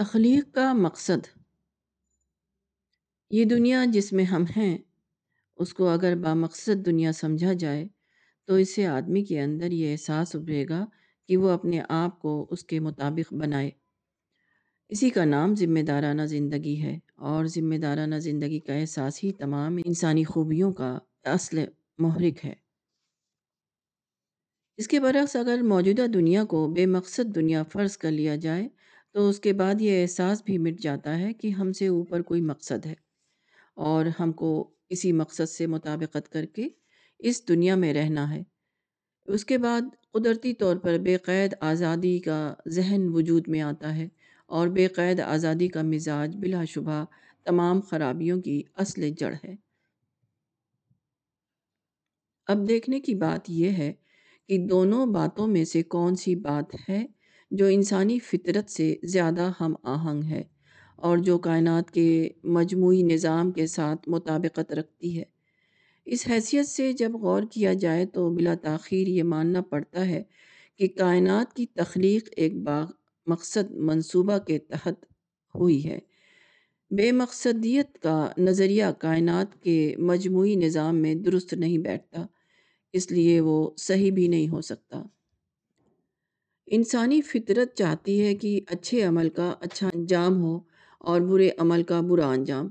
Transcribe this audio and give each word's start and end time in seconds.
تخلیق 0.00 0.54
کا 0.54 0.72
مقصد۔ 0.72 1.26
یہ 3.30 3.44
دنیا 3.44 3.84
جس 3.88 4.12
میں 4.12 4.24
ہم 4.24 4.44
ہیں، 4.56 4.78
اس 5.56 5.74
کو 5.74 5.88
اگر 5.88 6.16
بامقصد 6.16 6.86
دنیا 6.86 7.12
سمجھا 7.12 7.52
جائے، 7.52 7.88
تو 8.44 8.54
اس 8.54 8.74
سے 8.74 8.86
آدمی 8.86 9.24
کے 9.24 9.40
اندر 9.40 9.72
یہ 9.72 9.92
احساس 9.92 10.34
ابھرے 10.34 10.68
گا 10.68 10.86
کہ 11.28 11.36
وہ 11.36 11.50
اپنے 11.50 11.80
آپ 11.88 12.22
کو 12.22 12.46
اس 12.50 12.64
کے 12.64 12.80
مطابق 12.80 13.34
بنائے۔ 13.34 13.70
اسی 14.88 15.10
کا 15.10 15.24
نام 15.24 15.54
ذمہ 15.54 15.80
دارانہ 15.80 16.22
زندگی 16.22 16.82
ہے 16.82 16.98
اور 17.14 17.44
ذمہ 17.44 17.76
دارانہ 17.76 18.14
زندگی 18.14 18.60
کا 18.60 18.74
احساس 18.74 19.24
ہی 19.24 19.32
تمام 19.32 19.76
انسانی 19.76 20.24
خوبیوں 20.24 20.72
کا 20.72 20.98
اصل 21.24 21.64
محرک 21.98 22.44
ہے۔ 22.44 22.54
اس 24.76 24.88
کے 24.88 25.00
برعکس 25.00 25.36
اگر 25.36 25.58
موجودہ 25.62 26.06
دنیا 26.06 26.44
کو 26.44 26.68
بے 26.68 26.86
مقصد 26.86 27.34
دنیا 27.34 27.62
فرض 27.62 27.96
کر 27.98 28.10
لیا 28.10 28.36
جائے 28.36 28.68
تو 29.14 29.28
اس 29.28 29.40
کے 29.40 29.52
بعد 29.52 29.80
یہ 29.80 30.02
احساس 30.02 30.42
بھی 30.44 30.58
مٹ 30.58 30.80
جاتا 30.80 31.18
ہے 31.18 31.32
کہ 31.32 31.48
ہم 31.48 31.72
سے 31.72 31.86
اوپر 31.86 32.22
کوئی 32.22 32.40
مقصد 32.40 32.86
ہے 32.86 32.94
اور 33.74 34.06
ہم 34.20 34.32
کو 34.32 34.70
اسی 34.88 35.12
مقصد 35.12 35.48
سے 35.48 35.66
مطابقت 35.66 36.32
کر 36.32 36.46
کے 36.46 36.68
اس 37.18 37.48
دنیا 37.48 37.74
میں 37.74 37.94
رہنا 37.94 38.34
ہے۔ 38.34 38.42
اس 39.26 39.44
کے 39.44 39.58
بعد 39.58 39.80
قدرتی 40.12 40.54
طور 40.54 40.76
پر 40.76 40.98
بے 40.98 41.16
قید 41.16 41.54
آزادی 41.60 42.18
کا 42.18 42.54
ذہن 42.68 43.08
وجود 43.08 43.48
میں 43.48 43.60
آتا 43.60 43.96
ہے 43.96 44.08
اور 44.46 44.68
بے 44.68 44.86
قید 44.86 45.20
آزادی 45.20 45.68
کا 45.68 45.82
مزاج 45.82 46.36
بلا 46.36 46.64
شبہ 46.64 47.04
تمام 47.44 47.80
خرابیوں 47.80 48.40
کی 48.40 48.62
اصل 48.74 49.10
جڑ 49.10 49.34
ہے۔ 49.44 49.54
اب 52.46 52.68
دیکھنے 52.68 53.00
کی 53.00 53.14
بات 53.14 53.50
یہ 53.50 53.70
ہے 53.70 53.92
کہ 54.48 54.58
دونوں 54.66 55.06
باتوں 55.06 55.46
میں 55.46 55.64
سے 55.64 55.82
کون 55.82 56.16
سی 56.16 56.34
بات 56.34 56.76
ہے 56.88 57.06
جو 57.50 57.66
انسانی 57.66 58.18
فطرت 58.18 58.70
سے 58.70 58.96
زیادہ 59.02 59.52
ہم 59.60 59.74
آہنگ 59.82 60.22
ہے 60.22 60.42
اور 60.96 61.18
جو 61.18 61.38
کائنات 61.38 61.90
کے 61.90 62.28
مجموعی 62.44 63.02
نظام 63.02 63.50
کے 63.50 63.66
ساتھ 63.66 64.08
مطابقت 64.08 64.72
رکھتی 64.72 65.18
ہے۔ 65.18 65.24
اس 66.04 66.28
حیثیت 66.30 66.66
سے 66.66 66.92
جب 66.92 67.12
غور 67.14 67.42
کیا 67.50 67.72
جائے 67.72 68.06
تو 68.06 68.30
بلا 68.30 68.54
تاخیر 68.54 69.08
یہ 69.08 69.22
ماننا 69.22 69.60
پڑتا 69.60 70.06
ہے 70.06 70.22
کہ 70.76 70.88
کائنات 70.88 71.56
کی 71.56 71.66
تخلیق 71.66 72.28
ایک 72.36 72.56
باغ 72.56 72.86
مقصد 73.26 73.70
منصوبہ 73.70 74.38
کے 74.38 74.58
تحت 74.58 75.04
ہوئی 75.54 75.84
ہے۔ 75.84 75.98
بے 76.90 77.12
مقصدیت 77.12 77.98
کا 77.98 78.28
نظریہ 78.38 78.84
کائنات 78.98 79.62
کے 79.62 79.94
مجموعی 79.98 80.54
نظام 80.54 80.96
میں 80.96 81.14
درست 81.14 81.54
نہیں 81.54 81.78
بیٹھتا، 81.78 82.26
اس 82.92 83.10
لیے 83.10 83.40
وہ 83.40 83.70
صحیح 83.76 84.12
بھی 84.12 84.28
نہیں 84.28 84.48
ہو 84.48 84.60
سکتا۔ 84.60 85.02
انسانی 86.72 87.20
فطرت 87.20 87.74
چاہتی 87.74 88.22
ہے 88.22 88.34
کہ 88.34 88.60
اچھے 88.66 89.02
عمل 89.02 89.28
کا 89.28 89.54
اچھا 89.60 89.88
انجام 89.94 90.42
ہو 90.42 90.60
اور 90.98 91.20
برے 91.20 91.50
عمل 91.58 91.82
کا 91.82 92.00
برا 92.00 92.30
انجام۔ 92.30 92.68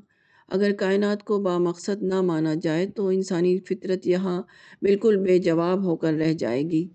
اگر 0.47 0.72
کائنات 0.72 1.23
کو 1.23 1.39
بامقصد 1.39 2.03
نہ 2.03 2.22
مانا 2.22 2.53
جائے 2.53 2.86
تو 2.86 3.08
انسانی 3.08 3.59
فطرت 3.59 4.08
یہاں 4.08 4.42
بالکل 4.81 5.17
بے 5.17 5.38
جواب 5.38 5.83
ہو 5.83 5.95
کر 5.95 6.14
رہ 6.14 6.33
جائے 6.33 6.64
گی۔ 6.64 6.88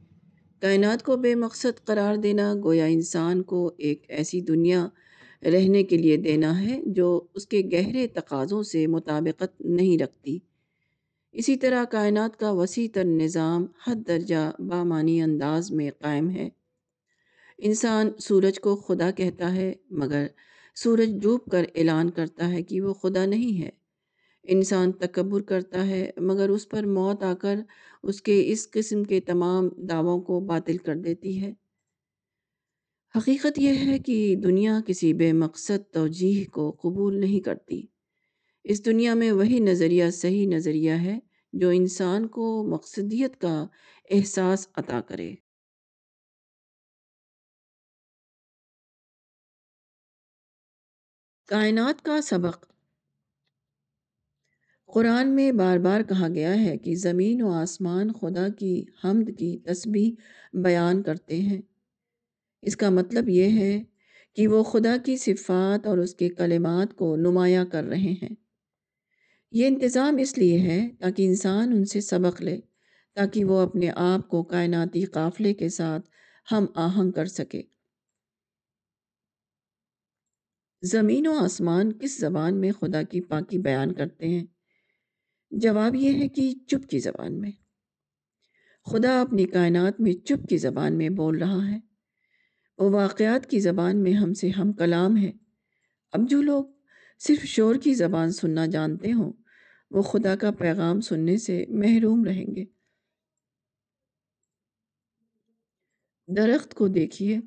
کائنات 0.60 1.02
کو 1.02 1.16
بے 1.16 1.34
مقصد 1.34 1.84
قرار 1.84 2.16
دینا 2.16 2.54
گویا 2.64 2.84
انسان 2.84 3.42
کو 3.42 3.74
ایک 3.78 4.04
ایسی 4.08 4.40
دنیا 4.40 4.88
رہنے 5.42 5.82
کے 5.82 5.96
لیے 5.96 6.16
دینا 6.16 6.62
ہے 6.62 6.80
جو 6.86 7.26
اس 7.34 7.46
کے 7.46 7.62
گہرے 7.72 8.06
تقاضوں 8.06 8.62
سے 8.62 8.86
مطابقت 8.86 9.60
نہیں 9.60 9.98
رکھتی۔ 9.98 10.38
اسی 11.32 11.56
طرح 11.56 11.84
کائنات 11.84 12.36
کا 12.36 12.50
وسیع 12.50 12.88
تر 12.92 13.04
نظام 13.04 13.66
حد 13.86 14.08
درجہ 14.08 14.50
بامانی 14.58 15.22
انداز 15.22 15.70
میں 15.72 15.90
قائم 15.98 16.30
ہے۔ 16.30 16.48
انسان 17.58 18.10
سورج 18.18 18.60
کو 18.60 18.76
خدا 18.76 19.10
کہتا 19.10 19.54
ہے، 19.54 19.74
مگر 19.90 20.26
سورج 20.74 21.10
ڈوب 21.22 21.40
کر 21.50 21.64
اعلان 21.74 22.10
کرتا 22.10 22.52
ہے 22.52 22.62
کہ 22.62 22.80
وہ 22.80 22.94
خدا 22.94 23.26
نہیں 23.26 23.62
ہے۔ 23.62 23.70
انسان 24.42 24.92
تکبر 24.92 25.42
کرتا 25.42 25.86
ہے، 25.86 26.10
مگر 26.16 26.48
اس 26.48 26.68
پر 26.68 26.86
موت 26.86 27.22
آ 27.22 27.34
کر 27.34 27.60
اس 28.02 28.22
کے 28.22 28.42
اس 28.46 28.70
قسم 28.70 29.04
کے 29.04 29.20
تمام 29.20 29.68
دعووں 29.68 30.20
کو 30.20 30.40
باطل 30.40 30.76
کر 30.76 30.94
دیتی 30.94 31.42
ہے۔ 31.42 31.52
حقیقت 33.16 33.58
یہ 33.58 33.74
ہے 33.86 33.98
کہ 33.98 34.36
دنیا 34.36 34.80
کسی 34.86 35.12
بے 35.12 35.32
مقصد 35.32 35.92
توجیح 35.92 36.44
کو 36.52 36.70
قبول 36.70 37.20
نہیں 37.20 37.40
کرتی۔ 37.40 37.82
اس 38.64 38.84
دنیا 38.86 39.14
میں 39.14 39.32
وہی 39.32 39.58
نظریہ 39.58 40.10
صحیح 40.10 40.46
نظریہ 40.46 40.92
ہے 40.92 41.18
جو 41.52 41.68
انسان 41.68 42.26
کو 42.26 42.66
مقصدیت 42.70 43.40
کا 43.40 43.66
احساس 44.10 44.68
عطا 44.76 45.00
کرے۔ 45.00 45.34
کائنات 51.54 52.04
کا 52.04 52.20
سبق۔ 52.20 52.66
قرآن 54.86 55.28
میں 55.28 55.52
بار 55.52 55.78
بار 55.78 56.00
کہا 56.00 56.28
گیا 56.34 56.60
ہے 56.60 56.76
کہ 56.76 56.94
زمین 56.94 57.42
و 57.42 57.50
آسمان 57.50 58.12
خدا 58.12 58.48
کی 58.48 58.84
حمد 59.04 59.38
کی 59.38 59.58
تسبیح 59.58 60.12
بیان 60.52 61.02
کرتے 61.02 61.40
ہیں۔ 61.40 61.60
اس 62.62 62.76
کا 62.76 62.90
مطلب 62.90 63.28
یہ 63.28 63.50
ہے 63.60 63.82
کہ 64.36 64.48
وہ 64.48 64.62
خدا 64.62 64.96
کی 65.04 65.16
صفات 65.16 65.86
اور 65.86 65.98
اس 65.98 66.14
کے 66.14 66.28
کلمات 66.28 66.96
کو 66.96 67.16
نمایاں 67.16 67.64
کر 67.64 67.84
رہے 67.84 68.14
ہیں۔ 68.22 68.34
یہ 69.52 69.66
انتظام 69.66 70.16
اس 70.16 70.38
لیے 70.38 70.58
ہے 70.58 70.88
تاکہ 70.98 71.26
انسان 71.26 71.72
ان 71.72 71.84
سے 71.84 72.00
سبق 72.00 72.42
لے، 72.42 72.60
تاکہ 73.14 73.44
وہ 73.44 73.58
اپنے 73.58 73.90
آپ 73.94 74.28
کو 74.28 74.42
کائناتی 74.42 75.04
قافلے 75.04 75.54
کے 75.54 75.68
ساتھ 75.68 76.10
ہم 76.52 76.66
آہنگ 76.74 77.10
کر 77.10 77.26
سکے۔ 77.26 77.62
زمین 80.86 81.26
و 81.26 81.32
آسمان 81.32 81.92
کس 81.92 82.18
زبان 82.18 82.60
میں 82.60 82.72
خدا 82.72 83.02
کی 83.02 83.20
پاکی 83.20 83.58
بیان 83.58 83.94
کرتے 83.94 84.28
ہیں؟ 84.28 84.44
جواب 85.50 85.94
یہ 85.94 86.12
ہے 86.12 86.28
کہ 86.28 86.54
چپ 86.66 86.90
کی 86.90 86.98
زبان 86.98 87.40
میں۔ 87.40 87.50
خدا 88.84 89.20
اپنی 89.20 89.44
کائنات 89.44 90.00
میں 90.00 90.12
چپ 90.12 90.48
کی 90.48 90.56
زبان 90.56 90.98
میں 90.98 91.08
بول 91.08 91.38
رہا 91.38 91.70
ہے۔ 91.70 91.78
وہ 92.78 92.90
واقعات 92.90 93.50
کی 93.50 93.60
زبان 93.60 94.02
میں 94.02 94.12
ہم 94.12 94.34
سے 94.34 94.48
ہم 94.48 94.72
کلام 94.72 95.16
ہے۔ 95.16 95.32
اب 96.12 96.20
جو 96.30 96.42
لوگ 96.42 96.64
صرف 97.18 97.44
شور 97.44 97.74
کی 97.74 97.94
زبان 97.94 98.32
سننا 98.32 98.66
جانتے 98.66 99.12
ہوں، 99.12 99.32
وہ 99.90 100.02
خدا 100.02 100.36
کا 100.36 100.50
پیغام 100.50 101.00
سننے 101.00 101.36
سے 101.36 101.64
محروم 101.68 102.24
رہیں 102.24 102.56
گے۔ 102.56 102.64
درخت 106.26 106.74
کو 106.74 106.88
دیکھیے۔ 106.88 107.38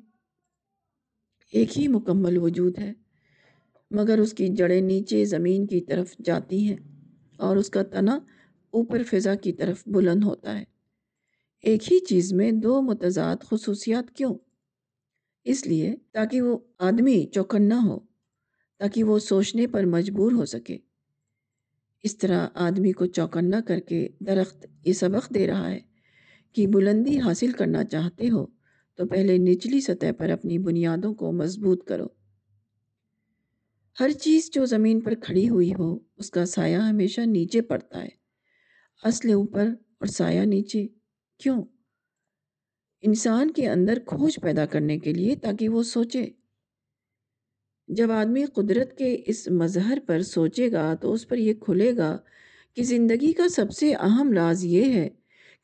ایک 1.52 1.78
ہی 1.78 1.88
مکمل 1.88 2.36
وجود 2.36 2.78
ہے۔ 2.78 2.92
مگر 3.90 4.18
اس 4.18 4.32
کی 4.32 4.48
جڑیں 4.48 4.80
نیچے 4.80 5.24
زمین 5.24 5.66
کی 5.66 5.80
طرف 5.80 6.16
جاتی 6.24 6.68
ہیں 6.68 6.76
اور 7.36 7.56
اس 7.56 7.70
کا 7.70 7.82
تنا 7.82 8.18
اوپر 8.70 9.02
فضا 9.02 9.34
کی 9.34 9.52
طرف 9.52 9.82
بلند 9.86 10.24
ہوتا 10.24 10.58
ہے۔ 10.58 10.64
ایک 11.62 11.92
ہی 11.92 11.98
چیز 11.98 12.32
میں 12.32 12.52
دو 12.52 12.82
متضاد 12.82 13.36
خصوصیات 13.50 14.10
کیوں؟ 14.10 14.34
اس 15.44 15.66
لیے 15.66 15.94
تاکہ 16.12 16.42
وہ 16.42 16.58
آدمی 16.78 17.26
چوکنا 17.26 17.78
ہو، 17.84 17.98
تاکہ 18.78 19.04
وہ 19.04 19.18
سوچنے 19.18 19.66
پر 19.66 19.84
مجبور 19.84 20.32
ہو 20.32 20.44
سکے۔ 20.44 20.78
اس 22.02 22.18
طرح 22.18 22.48
آدمی 22.54 22.92
کو 22.92 23.06
چوکنا 23.06 23.60
کر 23.60 23.80
کے 23.80 24.08
درخت 24.20 24.66
یہ 24.84 24.92
سبق 24.92 25.34
دے 25.34 25.46
رہا 25.46 25.70
ہے 25.70 25.80
کہ 26.52 26.66
بلندی 26.66 27.18
حاصل 27.18 27.52
کرنا 27.52 27.84
چاہتے 27.84 28.30
ہو 28.30 28.46
تو 28.94 29.06
پہلے 29.06 29.38
نچلی 29.38 29.80
سطح 29.80 30.12
پر 30.18 30.30
اپنی 30.30 30.58
بنیادوں 30.58 31.14
کو 31.14 31.32
مضبوط 31.32 31.84
کرو۔ 31.84 32.17
ہر 34.00 34.10
چیز 34.10 34.50
جو 34.52 34.64
زمین 34.64 35.00
پر 35.00 35.14
کھڑی 35.14 35.48
ہوئی 35.48 35.74
ہو، 35.78 35.98
اس 36.16 36.30
کا 36.30 36.44
سایہ 36.44 36.76
ہمیشہ 36.76 37.20
نیچے 37.20 37.60
پڑتا 37.60 38.02
ہے۔ 38.02 38.08
اصل 39.02 39.32
اوپر 39.32 39.66
اور 39.66 40.06
سایہ 40.06 40.40
نیچے، 40.40 40.86
کیوں؟ 41.38 41.64
انسان 43.00 43.50
کے 43.50 43.68
اندر 43.68 43.98
کھوج 44.06 44.38
پیدا 44.42 44.66
کرنے 44.66 44.98
کے 44.98 45.12
لیے 45.12 45.34
تاکہ 45.34 45.68
وہ 45.68 45.82
سوچے۔ 45.82 46.26
جب 47.88 48.12
آدمی 48.12 48.44
قدرت 48.44 48.98
کے 48.98 49.22
اس 49.26 49.48
مظہر 49.48 49.98
پر 50.06 50.22
سوچے 50.22 50.72
گا 50.72 50.94
تو 50.94 51.12
اس 51.12 51.28
پر 51.28 51.36
یہ 51.36 51.54
کھلے 51.54 51.96
گا 51.96 52.18
کہ 52.74 52.82
زندگی 52.82 53.32
کا 53.32 53.48
سب 53.48 53.72
سے 53.72 53.94
اہم 53.94 54.32
راز 54.32 54.64
یہ 54.64 54.92
ہے 54.92 55.08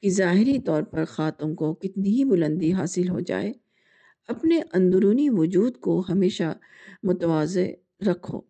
کہ 0.03 0.11
ظاہری 0.11 0.59
طور 0.59 0.83
پر 0.83 1.05
خاتم 1.05 1.55
کو 1.55 1.75
کتنی 1.75 2.09
ہی 2.09 2.25
بلندی 2.25 2.73
حاصل 2.73 3.09
ہو 3.09 3.21
جائے۔ 3.21 3.53
اپنے 4.29 4.61
اندرونی 4.73 5.29
وجود 5.31 5.77
کو 5.77 6.05
ہمیشہ 6.09 6.59
متوازے 7.03 7.75
رکھو 8.01 8.41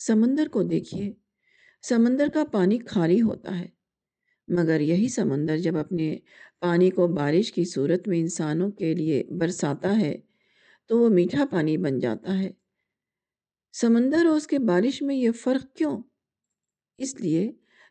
سمندر 0.00 0.48
کو 0.48 0.62
دیکھیے 0.62 1.12
سمندر 1.84 2.28
کا 2.34 2.44
پانی 2.52 2.78
کھاری 2.78 3.20
ہوتا 3.20 3.58
ہے 3.60 3.68
مگر 4.48 4.80
یہی 4.80 5.08
سمندر 5.08 5.58
جب 5.58 5.76
اپنے 5.76 6.16
پانی 6.60 6.90
کو 6.90 7.06
بارش 7.06 7.52
کی 7.52 7.64
صورت 7.64 8.08
میں 8.08 8.20
انسانوں 8.20 8.70
کے 8.70 8.94
لیے 8.94 9.22
برساتا 9.30 10.00
ہے 10.00 10.16
تو 10.90 10.98
وہ 10.98 11.08
میٹھا 11.08 11.44
پانی 11.50 11.76
بن 11.76 11.98
جاتا 11.98 12.38
ہے 12.38 12.50
سمندر 13.74 14.26
اور 14.26 14.36
اس 14.36 14.46
کے 14.46 14.58
بارش 14.58 15.02
میں 15.02 15.14
یہ 15.16 15.30
فرق 15.42 15.74
کیوں 15.76 15.96
اس 16.98 17.14
لیے 17.20 17.50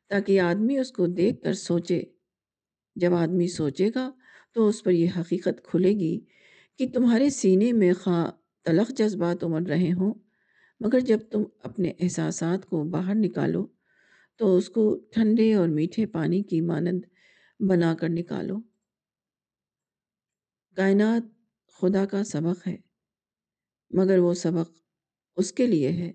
تاکہ 0.10 0.40
آدمی 0.40 0.78
اس 0.78 0.92
کو 0.92 1.08
دیکھ 1.08 1.42
کر 1.42 1.54
سوچے 1.54 2.02
جب 2.96 3.14
آدمی 3.14 3.48
سوچے 3.48 3.90
گا 3.96 4.10
تو 4.54 4.68
اس 4.68 4.84
پر 4.84 4.92
یہ 4.92 5.10
حقیقت 5.18 5.64
کھلے 5.64 5.92
گی 5.92 6.20
کہ 6.80 6.88
تمہارے 6.94 7.30
سینے 7.30 7.72
میں 7.74 7.94
خواہ 7.94 8.32
تلخ 8.66 8.92
جذبات 8.92 9.44
امڑ 9.44 9.68
رہے 9.68 9.92
ہوں، 9.92 10.14
مگر 10.80 11.00
جب 11.00 11.20
تم 11.32 11.44
اپنے 11.64 11.92
احساسات 12.00 12.66
کو 12.66 12.84
باہر 12.84 13.16
نکالو 13.16 13.68
تو 14.40 14.58
اس 14.58 14.70
کو 14.70 14.84
ٹھنڈے 15.12 15.54
اور 15.56 15.68
میٹھے 15.68 16.06
پانی 16.06 16.44
کی 16.44 16.62
مانند 16.62 17.06
بنا 17.60 17.96
کر 17.96 18.10
نکالو۔ 18.10 18.60
کائنات 20.78 21.24
خدا 21.68 22.06
کا 22.06 22.24
سبق 22.24 22.68
ہے، 22.68 22.78
مگر 23.92 24.18
وہ 24.18 24.34
سبق 24.34 24.72
اس 25.36 25.52
کے 25.52 25.68
لیے 25.68 25.92
ہے 25.92 26.12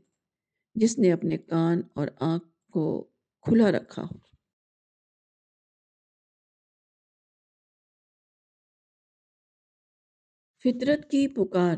جس 0.75 0.99
نے 0.99 1.13
اپنے 1.13 1.37
کان 1.37 1.83
اور 1.95 2.09
آنکھ 2.21 2.49
کو 2.71 3.11
کھلا 3.45 3.73
رکھا۔ 3.73 4.03
ہو 4.03 4.19
فطرت 10.65 11.11
کی 11.11 11.29
پکار 11.29 11.77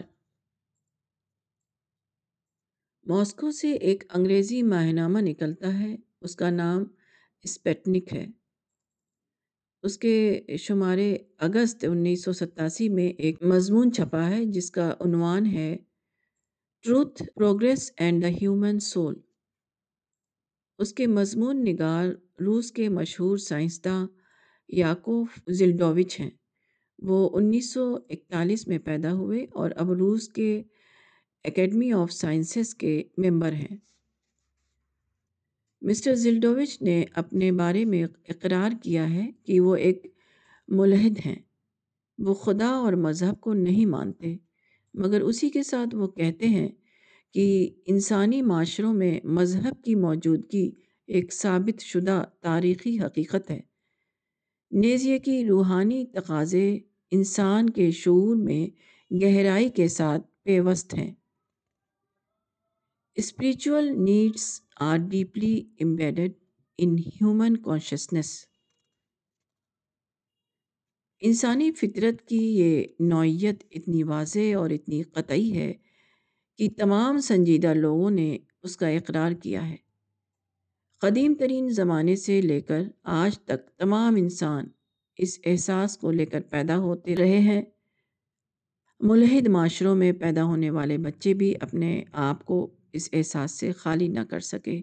ماسکو 3.07 3.51
سے 3.51 3.73
ایک 3.73 4.05
انگریزی 4.15 4.63
ماہ 4.63 4.93
نامہ 4.93 5.19
نکلتا 5.19 5.79
ہے۔ 5.81 5.97
اس 6.21 6.37
کا 6.37 6.51
نام 6.51 6.85
اسپیٹنک 7.43 8.15
ہے۔ 8.15 8.27
اس 9.83 9.99
کے 9.99 10.43
شمارے 10.59 11.17
اگست 11.39 11.85
انیس 11.89 12.25
سو 12.25 12.33
ستاسی 12.33 12.89
میں 12.89 13.09
ایک 13.09 13.43
مضمون 13.43 13.93
چھپا 13.93 14.31
ہے، 14.31 14.45
جس 14.45 14.71
کا 14.71 14.95
عنوان 15.01 15.47
ہے 15.47 15.77
truth 16.83 17.23
progress 17.35 17.93
and 17.97 18.23
the 18.23 18.29
human 18.29 18.81
soul 18.81 19.15
اس 20.79 20.93
کے 20.93 21.07
مضمون 21.07 21.65
نگار 21.65 22.09
روس 22.41 22.73
کے 22.73 22.89
مشہور 22.89 23.37
سائنسداں 23.37 24.07
یاکوف 24.69 25.29
زلڈووچ 25.49 26.21
ہیں۔ 26.21 26.31
وہ 26.99 27.31
انیس 27.33 27.73
سو 27.73 27.97
اکتالیس 28.11 28.69
میں 28.69 28.79
پیدا 28.79 29.13
ہوئے 29.13 29.47
اور 29.53 29.71
اب 29.77 29.93
روس 29.93 30.29
کے 30.29 30.63
اکیڈمی 31.45 31.93
آف 31.93 32.13
سائنسز 32.13 32.75
کے 32.75 33.03
ممبر 33.19 33.53
ہیں۔ 33.53 33.77
مسٹر 35.83 36.15
زلڈووچ 36.15 36.83
نے 36.83 37.05
اپنے 37.15 37.53
بارے 37.53 37.85
میں 37.85 38.05
اقرار 38.29 38.71
کیا 38.83 39.11
ہے 39.11 39.31
کہ 39.43 39.61
وہ 39.61 39.77
ایک 39.77 40.07
ملحد 40.69 41.27
ہیں۔ 41.27 41.37
وہ 42.19 42.35
خدا 42.35 42.67
اور 42.67 42.93
مذہب 42.93 43.41
کو 43.41 43.55
نہیں 43.55 43.87
مانتے، 43.87 44.37
مگر 44.95 45.21
اسی 45.21 45.51
کے 45.51 45.63
ساتھ 45.63 45.95
وہ 45.95 46.07
کہتے 46.07 46.47
ہیں 46.47 46.69
کہ 47.35 47.71
انسانی 47.87 48.43
معاشروں 48.43 48.93
میں 48.93 49.21
مذہب 49.25 49.85
کی 49.85 49.95
موجودگی 49.95 50.71
ایک 51.07 51.33
ثابت 51.33 51.81
شدہ 51.81 52.25
تاریخی 52.41 53.01
حقیقت 53.01 53.51
ہے۔ 53.51 53.61
نیز 54.71 55.07
یہ 55.07 55.19
کہ 55.19 55.45
روحانی 55.49 56.07
تقاضے 56.07 56.79
انسان 57.11 57.71
کے 57.71 57.91
شعور 57.91 58.37
میں 58.37 58.67
گہرائی 59.15 59.69
کے 59.69 59.89
ساتھ 59.89 60.23
پیوست 60.43 60.95
ہیں۔ 60.95 61.15
Spiritual 63.15 64.05
needs 64.05 64.61
are 64.81 64.97
deeply 64.97 65.65
embedded 65.81 66.33
in 66.79 66.97
human 66.99 67.57
consciousness 67.57 68.47
انسانی 71.21 71.73
فطرت 71.73 72.29
کی 72.29 72.37
یہ 72.37 72.85
نوعیت 73.01 73.65
اتنی 73.71 74.03
واضح 74.03 74.57
اور 74.57 74.71
اتنی 74.71 75.03
قطعی 75.03 75.53
ہے 75.53 75.73
کہ 76.59 76.69
تمام 76.79 77.19
سنجیدہ 77.19 77.75
لوگوں 77.75 78.11
نے 78.11 78.39
اس 78.63 78.77
کا 78.77 78.89
اقرار 78.89 79.33
کیا 79.33 79.69
ہے۔ 79.71 79.77
قدیم 81.01 81.35
ترین 81.35 81.69
زمانے 81.69 82.17
سے 82.17 82.41
لے 82.41 82.61
کر 82.61 82.83
آج 83.03 83.39
تک 83.39 83.69
تمام 83.79 84.17
انسان 84.17 84.69
اس 85.17 85.39
احساس 85.45 85.99
کو 85.99 86.11
لے 86.11 86.27
کر 86.27 86.41
پیدا 86.41 86.79
ہوتے 86.79 87.17
رہے 87.17 87.39
ہیں۔ 87.39 87.63
ملحد 89.01 89.47
معاشروں 89.47 89.95
میں 89.95 90.13
پیدا 90.13 90.45
ہونے 90.45 90.71
والے 90.71 90.99
بچے 90.99 91.35
بھی 91.35 91.55
اپنے 91.61 92.05
آپ 92.13 92.45
کو 92.45 92.75
اس 92.93 93.09
احساس 93.13 93.51
سے 93.51 93.73
خالی 93.73 94.09
نہ 94.09 94.21
کر 94.21 94.41
سکے۔ 94.41 94.81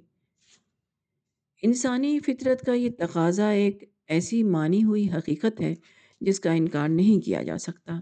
انسانی 1.64 2.20
فطرت 2.20 2.66
کا 2.66 2.74
یہ 2.74 2.90
تقاضا 2.98 3.50
ایک 3.50 3.84
ایسی 4.08 4.44
مانی 4.44 4.84
ہوئی 4.84 5.12
حقیقت 5.12 5.62
ہے 5.62 5.76
جس 6.22 6.40
کا 6.40 6.52
انکار 6.52 6.90
نہیں 6.90 7.26
کیا 7.26 7.44
جا 7.44 7.58
سکتا۔ 7.58 8.00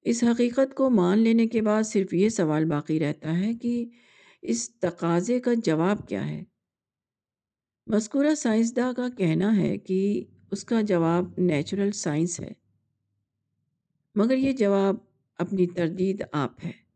اس 0.00 0.24
حقیقت 0.24 0.74
کو 0.74 0.90
مان 0.90 1.18
لینے 1.18 1.46
کے 1.46 1.62
بعد 1.62 1.82
صرف 1.82 2.14
یہ 2.14 2.28
سوال 2.28 2.64
باقی 2.64 3.00
رہتا 3.00 3.38
ہے 3.38 3.54
کہ 3.54 3.88
اس 4.42 4.70
تقاضے 4.78 5.40
کا 5.40 5.50
جواب 5.64 6.08
کیا 6.08 6.28
ہے۔ 6.28 6.42
مذکورہ 7.86 8.34
سائنسداں 8.34 8.92
کا 8.92 9.08
کہنا 9.18 9.56
ہے 9.56 9.78
کہ 9.78 10.24
اس 10.50 10.64
کا 10.64 10.80
جواب 10.80 11.24
نیچرل 11.38 11.92
سائنس 11.92 12.40
ہے، 12.40 12.52
مگر 14.14 14.36
یہ 14.36 14.52
جواب 14.52 14.96
اپنی 15.38 15.66
تردید 15.66 16.22
آپ 16.32 16.64
ہے۔ 16.64 16.89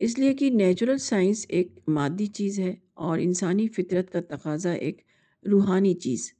اس 0.00 0.18
لیے 0.18 0.34
کہ 0.34 0.50
نیچرل 0.50 0.98
سائنس 0.98 1.46
ایک 1.48 1.78
مادی 1.88 2.26
چیز 2.26 2.60
ہے 2.60 2.74
اور 2.94 3.18
انسانی 3.18 3.68
فطرت 3.68 4.10
کا 4.10 4.20
تقاضا 4.20 4.72
ایک 4.72 5.02
روحانی 5.50 5.94
چیز۔ 5.94 6.32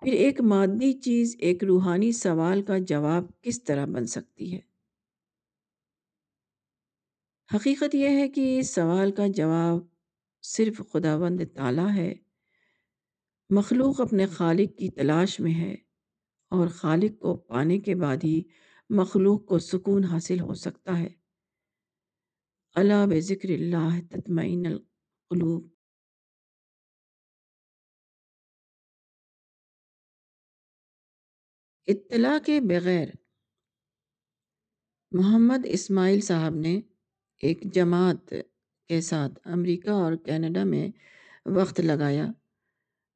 پھر 0.00 0.12
ایک 0.12 0.40
مادی 0.40 0.92
چیز، 0.92 1.36
ایک 1.38 1.64
روحانی 1.64 2.12
سوال 2.12 2.62
کا 2.62 2.78
جواب 2.78 3.24
کس 3.42 3.62
طرح 3.62 3.84
بن 3.84 4.06
سکتی 4.06 4.52
ہے؟ 4.52 4.60
حقیقت 7.54 7.94
یہ 7.94 8.08
ہے 8.08 8.28
کہ 8.28 8.58
اس 8.58 8.74
سوال 8.74 9.12
کا 9.12 9.26
جواب 9.26 9.78
صرف 10.42 10.82
خداوند 10.92 11.40
تعالیٰ 11.54 11.94
ہے۔ 11.94 12.14
مخلوق 13.50 14.00
اپنے 14.00 14.26
خالق 14.26 14.78
کی 14.78 14.88
تلاش 14.88 15.40
میں 15.40 15.54
ہے 15.54 15.74
اور 16.48 16.68
خالق 16.68 17.20
کو 17.20 17.36
پانے 17.36 17.78
کے 17.78 17.94
بعد 17.94 18.16
ہی 18.24 18.42
مخلوق 18.90 19.46
کو 19.46 19.58
سکون 19.58 20.04
حاصل 20.04 20.40
ہو 20.40 20.54
سکتا 20.54 20.98
ہے۔ 20.98 21.19
اللہ 22.74 23.06
بذکر 23.10 23.48
اللہ 23.48 24.00
تطمئن 24.10 24.66
القلوب؟ 24.66 25.68
اطلاع 31.86 32.38
کے 32.46 32.60
بغیر 32.60 33.08
محمد 35.12 35.58
اسماعیل 35.64 36.20
صاحب 36.20 36.54
نے 36.54 36.80
ایک 37.42 37.62
جماعت 37.74 38.34
کے 38.88 39.00
ساتھ 39.00 39.40
امریکہ 39.44 39.90
اور 39.90 40.12
کینیڈا 40.16 40.64
میں 40.64 40.88
وقت 41.46 41.80
لگایا۔ 41.80 42.26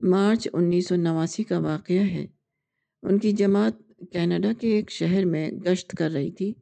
مارچ 0.00 0.48
انیس 0.52 0.88
سو 0.88 0.96
نواسی 0.96 1.42
کا 1.42 1.58
واقعہ 1.58 2.04
ہے۔ 2.04 2.26
ان 3.02 3.18
کی 3.18 3.32
جماعت 3.32 3.74
کینیڈا 4.12 4.48
کے 4.60 4.68
ایک 4.68 4.90
شہر 4.90 5.24
میں 5.24 5.50
گشت 5.50 5.96
کر 5.98 6.10
رہی 6.10 6.30
تھی۔ 6.30 6.52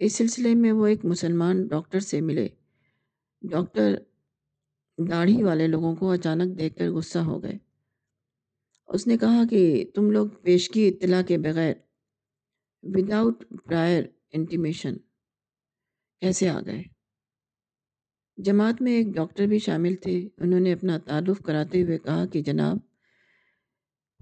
اس 0.00 0.12
سلسلے 0.12 0.54
میں 0.54 0.72
وہ 0.72 0.86
ایک 0.86 1.04
مسلمان 1.04 1.66
ڈاکٹر 1.66 2.00
سے 2.00 2.20
ملے۔ 2.20 2.48
ڈاکٹر 3.42 3.94
داڑھی 4.98 5.42
والے 5.42 5.66
لوگوں 5.66 5.96
کو 5.96 6.10
اچانک 6.10 6.58
دیکھ 6.58 6.76
کر 6.76 6.90
غصہ 6.90 7.18
ہو 7.18 7.42
گئے۔ 7.42 7.58
اس 8.88 9.06
نے 9.06 9.18
کہا 9.18 9.42
کہ 9.50 9.84
تم 9.94 10.10
لوگ 10.10 10.28
پیشگی 10.28 10.88
اطلاع 10.88 11.22
کے 11.22 11.38
بغیر 11.38 11.74
وداؤٹ 12.82 13.44
پرائر 13.64 14.04
انٹیمیشن 14.32 14.96
کیسے 16.20 16.48
آ 16.48 16.60
گئے؟ 16.66 16.82
جماعت 18.36 18.82
میں 18.82 18.92
ایک 18.92 19.06
ڈاکٹر 19.06 19.46
بھی 19.46 19.58
شامل 19.58 19.94
تھے۔ 19.94 20.28
انہوں 20.38 20.60
نے 20.60 20.72
اپنا 20.72 20.98
تعارف 20.98 21.42
کراتے 21.42 21.82
ہوئے 21.82 21.98
کہا 21.98 22.26
کہ 22.26 22.42
جناب، 22.42 22.76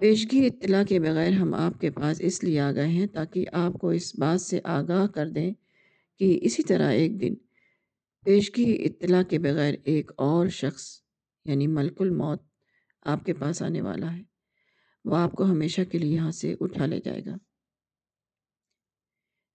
پیشگی 0.01 0.47
اطلاع 0.47 0.83
کے 0.85 1.01
بغیر 1.01 1.33
ہم 1.33 1.55
آپ 1.55 1.81
کے 1.81 1.91
پاس 1.91 2.21
اس 2.21 2.45
لیے 2.45 2.61
آ 2.61 2.73
گئے 2.73 2.89
ہیں 2.89 3.07
تاکہ 3.07 3.45
آپ 3.53 3.73
کو 3.73 3.89
اس 3.89 4.19
بات 4.19 4.41
سے 4.41 4.61
آگاہ 4.65 5.07
کر 5.07 5.29
دیں 5.29 5.53
کہ 6.19 6.39
اسی 6.43 6.63
طرح 6.63 6.93
ایک 6.93 7.21
دن 7.21 7.35
پیشگی 8.25 8.85
اطلاع 8.85 9.23
کے 9.23 9.39
بغیر 9.39 9.75
ایک 9.85 10.11
اور 10.17 10.47
شخص 10.47 11.03
یعنی 11.45 11.67
ملک 11.67 12.01
الموت، 12.01 12.43
آپ 13.03 13.25
کے 13.25 13.35
پاس 13.35 13.63
آنے 13.63 13.81
والا 13.81 14.17
ہے۔ 14.17 14.23
وہ 15.05 15.17
آپ 15.17 15.33
کو 15.33 15.45
ہمیشہ 15.45 15.81
کے 15.93 15.99
لیے 15.99 16.15
یہاں 16.15 16.31
سے 16.31 16.55
اٹھا 16.61 16.87
لے 16.87 17.01
جائے 17.05 17.25
گا۔ 17.27 17.37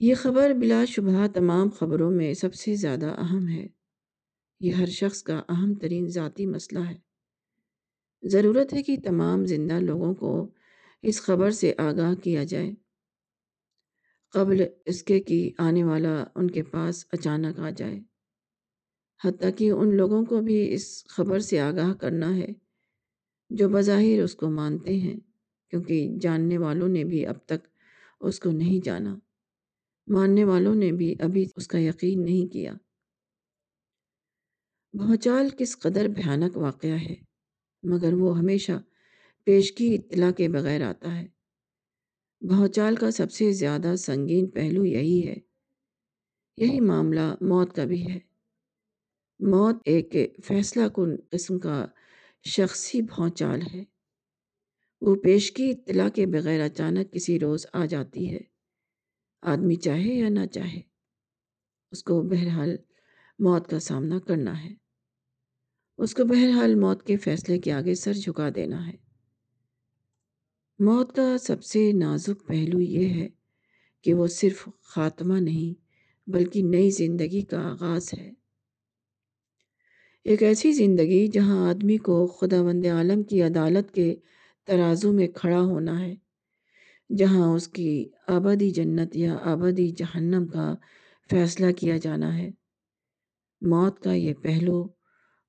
یہ 0.00 0.14
خبر 0.14 0.50
بلا 0.50 0.84
شبہ 0.84 1.26
تمام 1.26 1.68
خبروں 1.68 2.10
میں 2.10 2.34
سب 2.34 2.54
سے 2.54 2.74
زیادہ 2.74 3.06
اہم 3.06 3.48
ہے۔ 3.48 3.77
یہ 4.60 4.72
ہر 4.72 4.86
شخص 4.86 5.22
کا 5.22 5.42
اہم 5.48 5.74
ترین 5.74 6.08
ذاتی 6.08 6.46
مسئلہ 6.46 6.78
ہے۔ 6.78 6.96
ضرورت 8.22 8.72
ہے 8.72 8.82
کہ 8.82 8.96
تمام 9.04 9.46
زندہ 9.46 9.80
لوگوں 9.80 10.14
کو 10.14 10.48
اس 11.02 11.22
خبر 11.22 11.50
سے 11.50 11.72
آگاہ 11.78 12.14
کیا 12.14 12.44
جائے۔ 12.44 12.70
قبل 14.32 14.66
اس 14.86 15.02
کے 15.02 15.20
کہ 15.20 15.50
آنے 15.58 15.84
والا 15.84 16.24
ان 16.34 16.50
کے 16.50 16.62
پاس 16.62 17.06
اچانک 17.12 17.60
آ 17.60 17.70
جائے۔ 17.70 18.00
حتیٰ 19.24 19.50
کہ 19.56 19.70
ان 19.70 19.96
لوگوں 19.96 20.24
کو 20.24 20.40
بھی 20.40 20.74
اس 20.74 21.04
خبر 21.08 21.38
سے 21.38 21.60
آگاہ 21.60 21.94
کرنا 21.94 22.36
ہے، 22.36 22.48
جو 23.50 23.68
بظاہر 23.68 24.22
اس 24.22 24.34
کو 24.34 24.50
مانتے 24.50 24.96
ہیں، 24.96 25.20
کیونکہ 25.70 26.16
جاننے 26.20 26.58
والوں 26.58 26.88
نے 26.88 27.04
بھی 27.04 27.26
اب 27.26 27.36
تک 27.46 27.66
اس 28.20 28.40
کو 28.40 28.50
نہیں 28.50 28.84
جانا۔ 28.84 29.16
ماننے 30.06 30.44
والوں 30.44 30.74
نے 30.74 30.92
بھی 30.92 31.14
ابھی 31.20 31.46
اس 31.56 31.68
کا 31.68 31.78
یقین 31.78 32.24
نہیں 32.24 32.52
کیا۔ 32.52 32.74
بھونچال 34.94 35.48
کس 35.58 35.78
قدر 35.78 36.08
بھیانک 36.08 36.56
واقعہ 36.56 36.96
ہے، 36.98 37.14
مگر 37.82 38.12
وہ 38.12 38.38
ہمیشہ 38.38 38.72
پیشگی 39.44 39.94
اطلاع 39.94 40.30
کے 40.30 40.48
بغیر 40.48 40.86
آتا 40.86 41.16
ہے۔ 41.16 41.26
بھونچال 42.40 42.96
کا 42.96 43.10
سب 43.10 43.30
سے 43.32 43.52
زیادہ 43.52 43.94
سنگین 43.98 44.46
پہلو 44.46 44.84
یہی 44.84 45.28
ہے۔ 45.28 45.36
یہی 46.56 46.80
معاملہ 46.80 47.34
موت 47.40 47.74
کا 47.76 47.84
بھی 47.84 48.12
ہے۔ 48.12 48.18
موت 49.40 49.76
ایک 49.84 50.16
فیصلہ 50.44 50.88
کن 50.88 51.16
قسم 51.30 51.58
کا 51.58 51.86
شخصی 52.44 53.02
بھونچال 53.02 53.62
ہے۔ 53.62 53.84
وہ 55.00 55.14
پیشگی 55.14 55.70
اطلاع 55.70 56.08
کے 56.08 56.26
بغیر 56.26 56.60
اچانک 56.60 57.12
کسی 57.12 57.38
روز 57.38 57.66
آ 57.72 57.84
جاتی 57.84 58.32
ہے۔ 58.34 58.40
آدمی 59.42 59.74
چاہے 59.74 60.14
یا 60.14 60.28
نہ 60.28 60.46
چاہے، 60.46 60.80
اس 61.92 62.02
کو 62.04 62.22
بہرحال 62.22 62.76
موت 63.38 63.68
کا 63.68 63.78
سامنا 63.78 64.18
کرنا 64.18 64.64
ہے۔ 64.64 64.74
اس 65.98 66.14
کو 66.14 66.24
بہرحال 66.24 66.74
موت 66.74 67.02
کے 67.02 67.16
فیصلے 67.16 67.58
کے 67.58 67.72
آگے 67.72 67.94
سر 67.94 68.12
جھکا 68.12 68.48
دینا 68.54 68.86
ہے۔ 68.86 68.96
موت 70.78 71.16
کا 71.16 71.36
سب 71.38 71.64
سے 71.64 71.92
نازک 71.92 72.46
پہلو 72.46 72.80
یہ 72.80 73.08
ہے 73.08 73.28
کہ 74.02 74.14
وہ 74.14 74.26
صرف 74.26 74.68
خاتمہ 74.82 75.34
نہیں، 75.34 75.80
بلکہ 76.30 76.62
نئی 76.62 76.90
زندگی 76.90 77.42
کا 77.42 77.68
آغاز 77.70 78.14
ہے۔ 78.18 78.32
ایک 80.24 80.42
ایسی 80.42 80.72
زندگی 80.72 81.26
جہاں 81.26 81.68
آدمی 81.68 81.96
کو 81.96 82.26
خدا 82.26 82.62
بند 82.62 82.86
عالم 82.86 83.22
کی 83.22 83.42
عدالت 83.42 83.94
کے 83.94 84.16
ترازو 84.64 85.12
میں 85.12 85.28
کھڑا 85.28 85.60
ہونا 85.60 86.00
ہے، 86.00 86.14
جہاں 87.16 87.54
اس 87.54 87.68
کی 87.68 88.08
آبادی 88.26 88.70
جنت 88.70 89.16
یا 89.16 89.36
آبادی 89.42 89.90
جہنم 89.90 90.46
کا 90.46 90.74
فیصلہ 91.30 91.72
کیا 91.72 91.96
جانا 91.96 92.38
ہے۔ 92.38 92.50
موت 93.60 94.02
کا 94.02 94.12
یہ 94.12 94.34
پہلو 94.34 94.88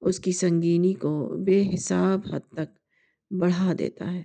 اس 0.01 0.19
کی 0.19 0.31
سنگینی 0.31 0.93
کو 0.93 1.43
بے 1.45 1.63
حساب 1.73 2.19
حد 2.33 2.53
تک 2.53 2.79
بڑھا 3.31 3.73
دیتا 3.79 4.13
ہے۔ 4.13 4.23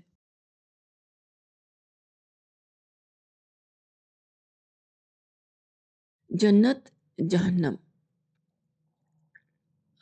جنت، 6.30 6.90
جہنم۔ 7.30 7.74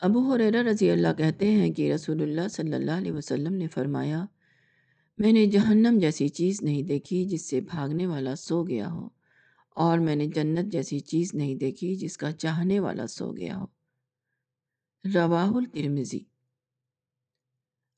ابو 0.01 0.35
حریرہ 0.35 0.63
رضی 0.63 0.91
اللہ 0.91 1.09
کہتے 1.19 1.51
ہیں 1.51 1.73
کہ 1.73 1.93
رسول 1.93 2.23
اللہ 2.23 2.49
صلی 2.49 2.75
اللہ 2.75 2.91
علیہ 2.91 3.13
وسلم 3.13 3.55
نے 3.55 3.69
فرمایا، 3.69 4.25
میں 5.19 5.33
نے 5.33 5.47
جہنم 5.47 5.99
جیسی 6.01 6.29
چیز 6.29 6.63
نہیں 6.63 6.83
دیکھی 6.83 7.25
جس 7.25 7.51
سے 7.51 7.61
بھاگنے 7.61 8.07
والا 8.07 8.35
سو 8.35 8.65
گیا 8.65 8.93
ہو۔ 8.93 9.22
اور 9.75 9.99
میں 9.99 10.17
نے 10.17 10.27
جنت 10.27 10.73
جیسی 10.73 11.01
چیز 11.01 11.35
نہیں 11.35 11.55
دیکھی 11.55 11.95
جس 11.95 12.17
کا 12.17 12.33
چاہنے 12.33 12.81
والا 12.81 13.07
سو 13.07 13.33
گیا 13.33 13.57
ہو۔ 13.57 13.67
رواہ 15.15 15.51
الترمزی 15.51 16.21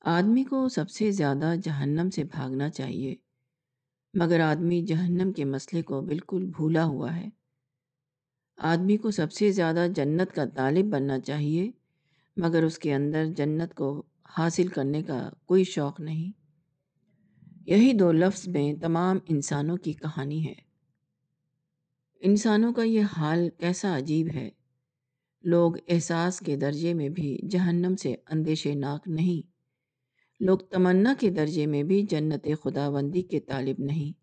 آدمی 0.01 0.43
کو 0.43 0.69
سب 0.69 0.89
سے 0.89 1.11
زیادہ 1.11 1.53
جہنم 1.63 2.09
سے 2.09 2.23
بھاگنا 2.23 2.69
چاہیے، 2.69 3.15
مگر 4.13 4.39
آدمی 4.39 4.81
جہنم 4.81 5.31
کے 5.31 5.45
مسئلے 5.45 5.81
کو 5.81 6.01
بالکل 6.01 6.45
بھولا 6.45 6.85
ہوا 6.85 7.15
ہے۔ 7.15 7.29
آدمی 8.57 8.97
کو 8.97 9.11
سب 9.11 9.31
سے 9.31 9.51
زیادہ 9.51 9.87
جنت 9.95 10.35
کا 10.35 10.45
طالب 10.45 10.85
بننا 10.85 11.19
چاہیے، 11.19 11.71
مگر 12.37 12.63
اس 12.63 12.79
کے 12.79 12.93
اندر 12.93 13.25
جنت 13.25 13.75
کو 13.75 14.03
حاصل 14.37 14.67
کرنے 14.67 15.03
کا 15.03 15.29
کوئی 15.45 15.63
شوق 15.63 15.99
نہیں۔ 15.99 16.31
یہی 17.67 17.93
دو 17.93 18.11
لفظ 18.11 18.47
میں 18.47 18.73
تمام 18.73 19.17
انسانوں 19.27 19.77
کی 19.77 19.93
کہانی 19.93 20.47
ہے۔ 20.47 20.64
انسانوں 22.19 22.73
کا 22.73 22.83
یہ 22.83 23.01
حال 23.17 23.49
کیسا 23.59 23.97
عجیب 23.97 24.27
ہے؟ 24.35 24.49
لوگ 25.41 25.71
احساس 25.87 26.39
کے 26.39 26.55
درجے 26.55 26.93
میں 26.93 27.09
بھی 27.09 27.37
جہنم 27.49 27.95
سے 27.95 28.15
اندیش 28.29 28.67
ناک 28.67 29.07
نہیں۔ 29.07 29.47
لوگ 30.39 30.57
تمنا 30.57 31.13
کے 31.19 31.29
درجے 31.29 31.65
میں 31.65 31.83
بھی 31.83 32.03
جنت 32.03 32.47
خدا 32.63 32.89
بندی 32.89 33.21
کے 33.21 33.39
طالب 33.39 33.75
نہیں۔ 33.79 34.19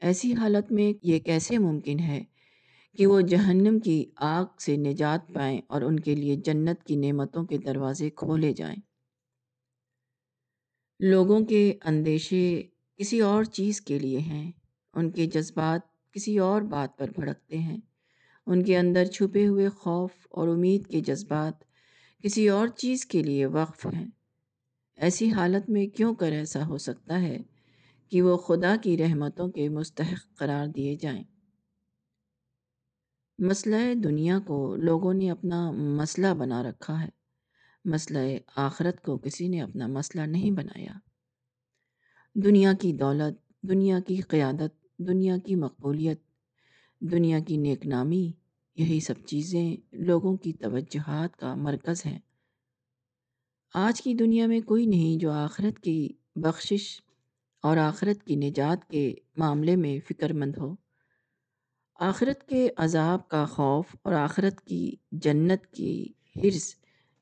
ایسی 0.00 0.34
حالت 0.34 0.72
میں 0.72 0.92
یہ 1.02 1.18
کیسے 1.18 1.58
ممکن 1.58 1.98
ہے 1.98 2.24
کہ 2.96 3.06
وہ 3.06 3.20
جہنم 3.20 3.78
کی 3.78 4.10
آگ 4.16 4.44
سے 4.58 4.76
نجات 4.76 5.34
پائیں 5.34 5.60
اور 5.66 5.82
ان 5.82 6.00
کے 6.00 6.14
لیے 6.14 6.36
جنت 6.36 6.84
کی 6.84 6.96
نعمتوں 6.96 7.44
کے 7.44 7.58
دروازے 7.58 8.10
کھولے 8.10 8.52
جائیں؟ 8.52 8.78
لوگوں 11.00 11.40
کے 11.40 11.74
اندیشے 11.84 12.62
کسی 12.96 13.20
اور 13.20 13.44
چیز 13.44 13.80
کے 13.80 13.98
لیے 13.98 14.18
ہیں۔ 14.18 14.52
ان 14.94 15.10
کے 15.10 15.26
جذبات 15.26 15.95
کسی 16.16 16.38
اور 16.38 16.62
بات 16.62 16.98
پر 16.98 17.08
بھڑکتے 17.08 17.58
ہیں۔ 17.58 17.80
ان 18.46 18.64
کے 18.64 18.78
اندر 18.78 19.04
چھپے 19.04 19.46
ہوئے 19.46 19.68
خوف 19.68 20.10
اور 20.30 20.48
امید 20.48 20.86
کے 20.86 21.00
جذبات 21.00 21.64
کسی 22.22 22.48
اور 22.48 22.68
چیز 22.68 23.06
کے 23.06 23.22
لیے 23.22 23.46
وقف 23.46 23.86
ہیں۔ 23.86 24.06
ایسی 24.96 25.32
حالت 25.32 25.70
میں 25.70 25.86
کیوں 25.86 26.14
کر 26.14 26.32
ایسا 26.32 26.66
ہو 26.66 26.78
سکتا 26.78 27.20
ہے 27.20 27.38
کہ 28.08 28.22
وہ 28.22 28.36
خدا 28.36 28.76
کی 28.82 28.98
رحمتوں 28.98 29.48
کے 29.48 29.68
مستحق 29.68 30.38
قرار 30.38 30.66
دیے 30.66 30.96
جائیں؟ 30.96 31.24
مسئلہ 33.38 33.94
دنیا 33.94 34.38
کو 34.46 34.76
لوگوں 34.76 35.14
نے 35.14 35.30
اپنا 35.30 35.70
مسئلہ 35.70 36.34
بنا 36.34 36.62
رکھا 36.62 37.02
ہے۔ 37.02 37.08
مسئلہ 37.84 38.18
آخرت 38.56 39.02
کو 39.02 39.18
کسی 39.18 39.48
نے 39.48 39.62
اپنا 39.62 39.86
مسئلہ 39.86 40.22
نہیں 40.22 40.50
بنایا۔ 40.50 40.92
دنیا 42.34 42.72
کی 42.80 42.92
دولت، 42.92 43.62
دنیا 43.62 44.00
کی 44.00 44.20
قیادت 44.20 44.85
دنیا 44.98 45.36
کی 45.38 45.54
مقبولیت، 45.54 46.20
دنیا 47.00 47.38
کی 47.40 47.56
نیک 47.56 47.86
نامی، 47.86 48.32
یہی 48.76 49.00
سب 49.00 49.14
چیزیں 49.26 49.76
لوگوں 49.92 50.36
کی 50.36 50.52
توجہات 50.52 51.36
کا 51.36 51.54
مرکز 51.54 52.06
ہیں۔ 52.06 52.18
آج 53.74 54.02
کی 54.02 54.14
دنیا 54.14 54.46
میں 54.46 54.60
کوئی 54.60 54.86
نہیں 54.86 55.20
جو 55.20 55.32
آخرت 55.32 55.80
کی 55.80 56.08
بخشش 56.36 57.00
اور 57.62 57.76
آخرت 57.76 58.26
کی 58.26 58.36
نجات 58.36 58.90
کے 58.90 59.14
معاملے 59.36 59.76
میں 59.76 59.98
فکر 60.08 60.32
مند 60.32 60.56
ہو۔ 60.56 60.74
آخرت 61.94 62.48
کے 62.48 62.68
عذاب 62.76 63.28
کا 63.28 63.44
خوف 63.44 63.96
اور 64.02 64.12
آخرت 64.12 64.60
کی 64.60 64.94
جنت 65.12 65.66
کی 65.66 66.12
حرص 66.36 66.74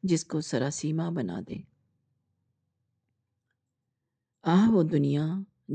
جس 0.02 0.24
کو 0.24 0.40
سراسیمہ 0.40 1.10
بنا 1.10 1.40
دے۔ 1.48 1.74
آہ 4.42 4.70
وہ 4.70 4.82
دنیا 4.82 5.26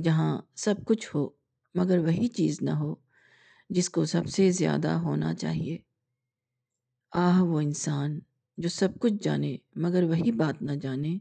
جہاں 0.04 0.42
سب 0.56 0.76
کچھ 0.86 1.16
ہو 1.16 1.39
مگر 1.80 1.98
وہی 1.98 2.28
چیز 2.28 2.62
نہ 2.62 2.72
ہو 2.72 2.96
جس 3.70 3.90
کو 3.90 4.06
سب 4.06 4.28
سے 4.28 4.52
زیادہ 4.52 4.88
ہونا 4.88 5.34
چاہیے۔ 5.34 5.78
آہ، 7.12 7.42
وہ 7.42 7.60
انسان 7.60 8.20
جو 8.58 8.70
سب 8.70 8.90
کچھ 9.00 9.14
جانے 9.22 9.58
مگر 9.76 10.04
وہی 10.04 10.32
بات 10.32 10.62
نہ 10.62 10.72
جانے 10.72 11.18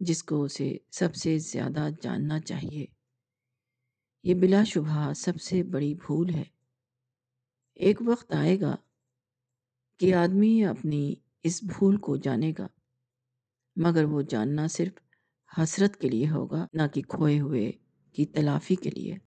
جس 0.00 0.22
کو 0.22 0.42
اسے 0.42 0.76
سب 0.90 1.14
سے 1.14 1.38
زیادہ 1.38 1.88
جاننا 2.02 2.40
چاہیے۔ 2.40 2.86
یہ 4.22 4.34
بلا 4.34 4.64
شبہ 4.64 5.12
سب 5.16 5.40
سے 5.40 5.62
بڑی 5.62 5.94
بھول 5.94 6.34
ہے۔ 6.34 6.44
ایک 7.74 8.02
وقت 8.06 8.32
آئے 8.32 8.60
گا 8.60 8.76
کہ 9.98 10.14
آدمی 10.14 10.64
اپنی 10.64 11.14
اس 11.42 11.62
بھول 11.62 11.96
کو 11.96 12.16
جانے 12.16 12.52
گا، 12.58 12.66
مگر 13.76 14.04
وہ 14.04 14.22
جاننا 14.22 14.66
صرف 14.66 14.92
حسرت 15.62 15.96
کے 15.96 16.08
لیے 16.08 16.28
ہوگا، 16.30 16.66
نہ 16.72 16.82
کہ 16.94 17.02
کھوئے 17.02 17.40
ہوئے 17.40 17.72
کی 18.12 18.26
تلافی 18.26 18.74
کے 18.74 18.90
لیے۔ 18.90 19.27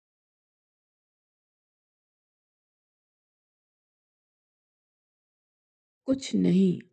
کچھ 6.07 6.35
نہیں۔ 6.35 6.87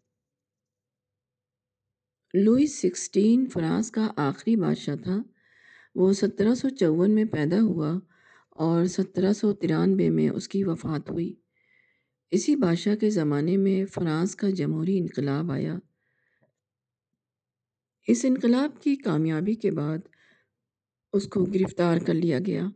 لوئس 2.34 2.78
سکسٹین 2.78 3.46
فرانس 3.46 3.90
کا 3.90 4.12
آخری 4.16 4.56
بادشاہ 4.56 4.96
تھا۔ 4.96 5.22
وہ 5.94 6.12
سترہ 6.12 6.54
سو 6.54 6.68
چون 6.68 7.10
میں 7.10 7.24
پیدا 7.24 7.60
ہوا 7.60 7.98
اور 8.50 8.84
سترہ 8.84 9.32
سو 9.32 9.52
ترانوے 9.52 10.10
میں 10.10 10.28
اس 10.28 10.48
کی 10.48 10.64
وفات 10.64 11.10
ہوئی۔ 11.10 11.34
اسی 12.30 12.56
بادشاہ 12.56 12.96
کے 12.96 13.10
زمانے 13.10 13.56
میں 13.56 13.86
فرانس 13.86 14.36
کا 14.36 14.50
جمہوری 14.50 14.98
انقلاب 14.98 15.52
آیا۔ 15.52 15.74
اس 18.08 18.24
انقلاب 18.24 18.82
کی 18.82 18.96
کامیابی 18.96 19.54
کے 19.54 19.70
بعد 19.70 19.98
اس 21.12 21.26
کو 21.26 21.44
گرفتار 21.44 21.98
کر 21.98 22.14
لیا 22.14 22.38
گیا۔ 22.46 22.66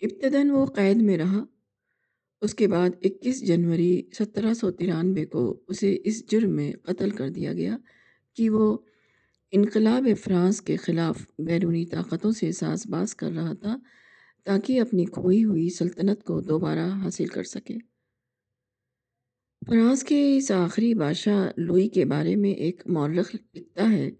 ابتداً 0.00 0.50
وہ 0.50 0.66
قید 0.66 0.96
میں 0.96 1.18
رہا۔ 1.18 1.57
اس 2.42 2.54
کے 2.54 2.68
بعد 2.68 2.90
اکیس 3.04 3.46
جنوری 3.46 4.02
سترہ 4.18 4.54
سو 4.54 4.70
ترانوے 4.70 5.26
کو 5.26 5.60
اسے 5.68 5.96
اس 6.04 6.30
جرم 6.30 6.50
میں 6.50 6.72
قتل 6.82 7.10
کر 7.10 7.28
دیا 7.28 7.52
گیا 7.52 7.76
کہ 8.36 8.50
وہ 8.50 8.78
انقلاب 9.52 10.08
فرانس 10.24 10.60
کے 10.62 10.76
خلاف 10.76 11.26
بیرونی 11.38 11.86
طاقتوں 11.86 12.30
سے 12.30 12.52
ساز 12.52 12.86
باز 12.86 13.14
کر 13.14 13.32
رہا 13.32 13.52
تھا 13.52 13.78
تاکہ 14.44 14.80
اپنی 14.80 15.04
کھوئی 15.04 15.44
ہوئی 15.44 15.68
سلطنت 15.68 16.24
کو 16.24 16.40
دوبارہ 16.40 16.88
حاصل 16.88 17.26
کر 17.26 17.42
سکے۔ 17.42 17.74
فرانس 19.68 20.02
کے 20.02 20.36
اس 20.36 20.50
آخری 20.50 20.94
بادشاہ 20.94 21.48
لوئی 21.56 21.88
کے 21.88 22.04
بارے 22.04 22.36
میں 22.36 22.50
ایک 22.50 22.82
مورخ 22.86 23.34
لکھتا 23.34 23.92
ہے 23.92 24.10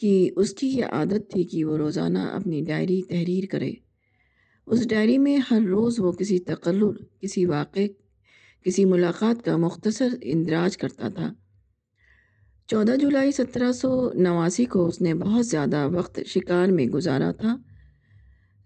کہ 0.00 0.30
اس 0.36 0.54
کی 0.54 0.68
یہ 0.68 0.84
عادت 0.84 1.30
تھی 1.30 1.44
کہ 1.44 1.64
وہ 1.64 1.76
روزانہ 1.76 2.18
اپنی 2.18 2.62
ڈائری 2.62 3.02
تحریر 3.02 3.44
کرے۔ 3.50 3.72
اس 4.66 4.88
ڈائری 4.88 5.18
میں 5.18 5.36
ہر 5.36 5.60
روز 5.60 6.00
وہ 6.00 6.12
کسی 6.12 6.38
تقرر 6.38 7.04
کسی 7.20 7.46
واقعے، 7.46 7.88
کسی 8.64 8.84
ملاقات 8.84 9.44
کا 9.44 9.56
مختصر 9.56 10.08
اندراج 10.22 10.76
کرتا 10.76 11.08
تھا۔ 11.08 11.32
چودہ 12.66 12.96
جولائی 13.00 13.32
سترہ 13.32 13.72
سو 13.72 14.12
نواسی 14.12 14.64
کو 14.64 14.86
اس 14.86 15.00
نے 15.00 15.14
بہت 15.14 15.46
زیادہ 15.46 15.88
وقت 15.92 16.20
شکار 16.26 16.68
میں 16.68 16.86
گزارا 16.86 17.32
تھا۔ 17.32 17.56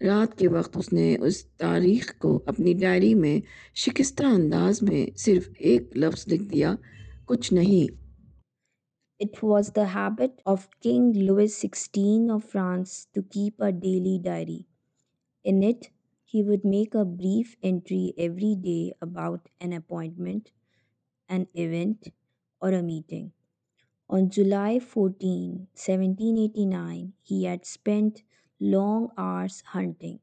رات 0.01 0.37
کے 0.37 0.47
وقت 0.47 0.77
اس 0.77 0.93
نے 0.93 1.17
اس 1.17 1.45
تاریخ 1.45 2.17
کو 2.17 2.43
اپنی 2.45 2.73
ڈائری 2.73 3.13
میں 3.13 3.39
شکستہ 3.75 4.23
انداز 4.23 4.81
میں 4.81 5.17
صرف 5.17 5.49
ایک 5.59 5.97
لفظ 5.97 6.27
لکھ 6.27 6.43
دیا، 6.43 6.75
کچھ 7.25 7.53
نہیں۔ 7.53 7.91
It 9.23 9.49
was 9.49 9.63
the 9.79 9.95
habit 9.95 10.53
of 10.53 10.57
King 10.87 11.29
Louis 11.29 11.47
XVI 11.65 12.21
of 12.21 12.39
France 12.57 12.91
to 13.17 13.21
keep 13.21 13.67
a 13.67 13.71
daily 13.71 14.33
diary. 14.33 14.68
In 15.43 15.63
it, 15.63 15.89
he 16.23 16.43
would 16.43 16.63
make 16.63 16.93
a 16.93 17.05
brief 17.05 17.55
entry 17.63 18.13
every 18.17 18.55
day 18.55 18.93
about 19.01 19.49
an 19.59 19.73
appointment, 19.73 20.51
an 21.27 21.47
event, 21.53 22.09
or 22.61 22.71
a 22.71 22.83
meeting. 22.83 23.31
On 24.09 24.29
July 24.29 24.79
14, 24.79 25.67
1789, 25.73 27.13
he 27.21 27.43
had 27.43 27.65
spent 27.65 28.23
long 28.59 29.09
hours 29.17 29.63
hunting. 29.67 30.19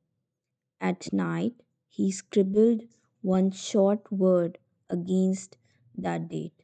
At 0.81 1.13
night, 1.13 1.63
he 1.89 2.11
scribbled 2.11 2.83
one 3.23 3.51
short 3.51 4.13
word 4.13 4.59
against 4.91 5.57
that 5.97 6.29
date 6.29 6.63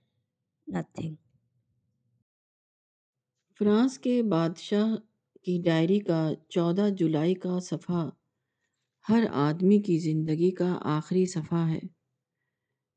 nothing. 0.66 1.16
فرانس 3.58 3.98
کے 3.98 4.22
بادشاہ 4.22 4.94
کی 5.44 5.60
diary 5.64 5.98
کا 6.00 6.20
چودہ 6.48 6.88
جولائی 6.98 7.34
کا 7.34 7.58
صفحہ 7.60 8.08
ہر 9.08 9.24
آدمی 9.32 9.80
کی 9.80 9.98
زندگی 9.98 10.50
کا 10.50 10.78
آخری 10.80 11.26
صفحہ 11.26 11.68
ہے۔ 11.68 11.78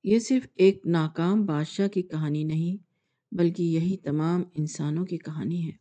یہ 0.03 0.19
صرف 0.19 0.47
ایک 0.55 0.87
ناکام 0.87 1.45
بادشاہ 1.45 1.87
کی 1.87 2.01
کہانی 2.01 2.43
نہیں، 2.43 2.83
بلکہ 3.35 3.63
یہی 3.63 3.97
تمام 3.97 4.43
انسانوں 4.53 5.05
کی 5.05 5.17
کہانی 5.17 5.65
ہے۔ 5.65 5.71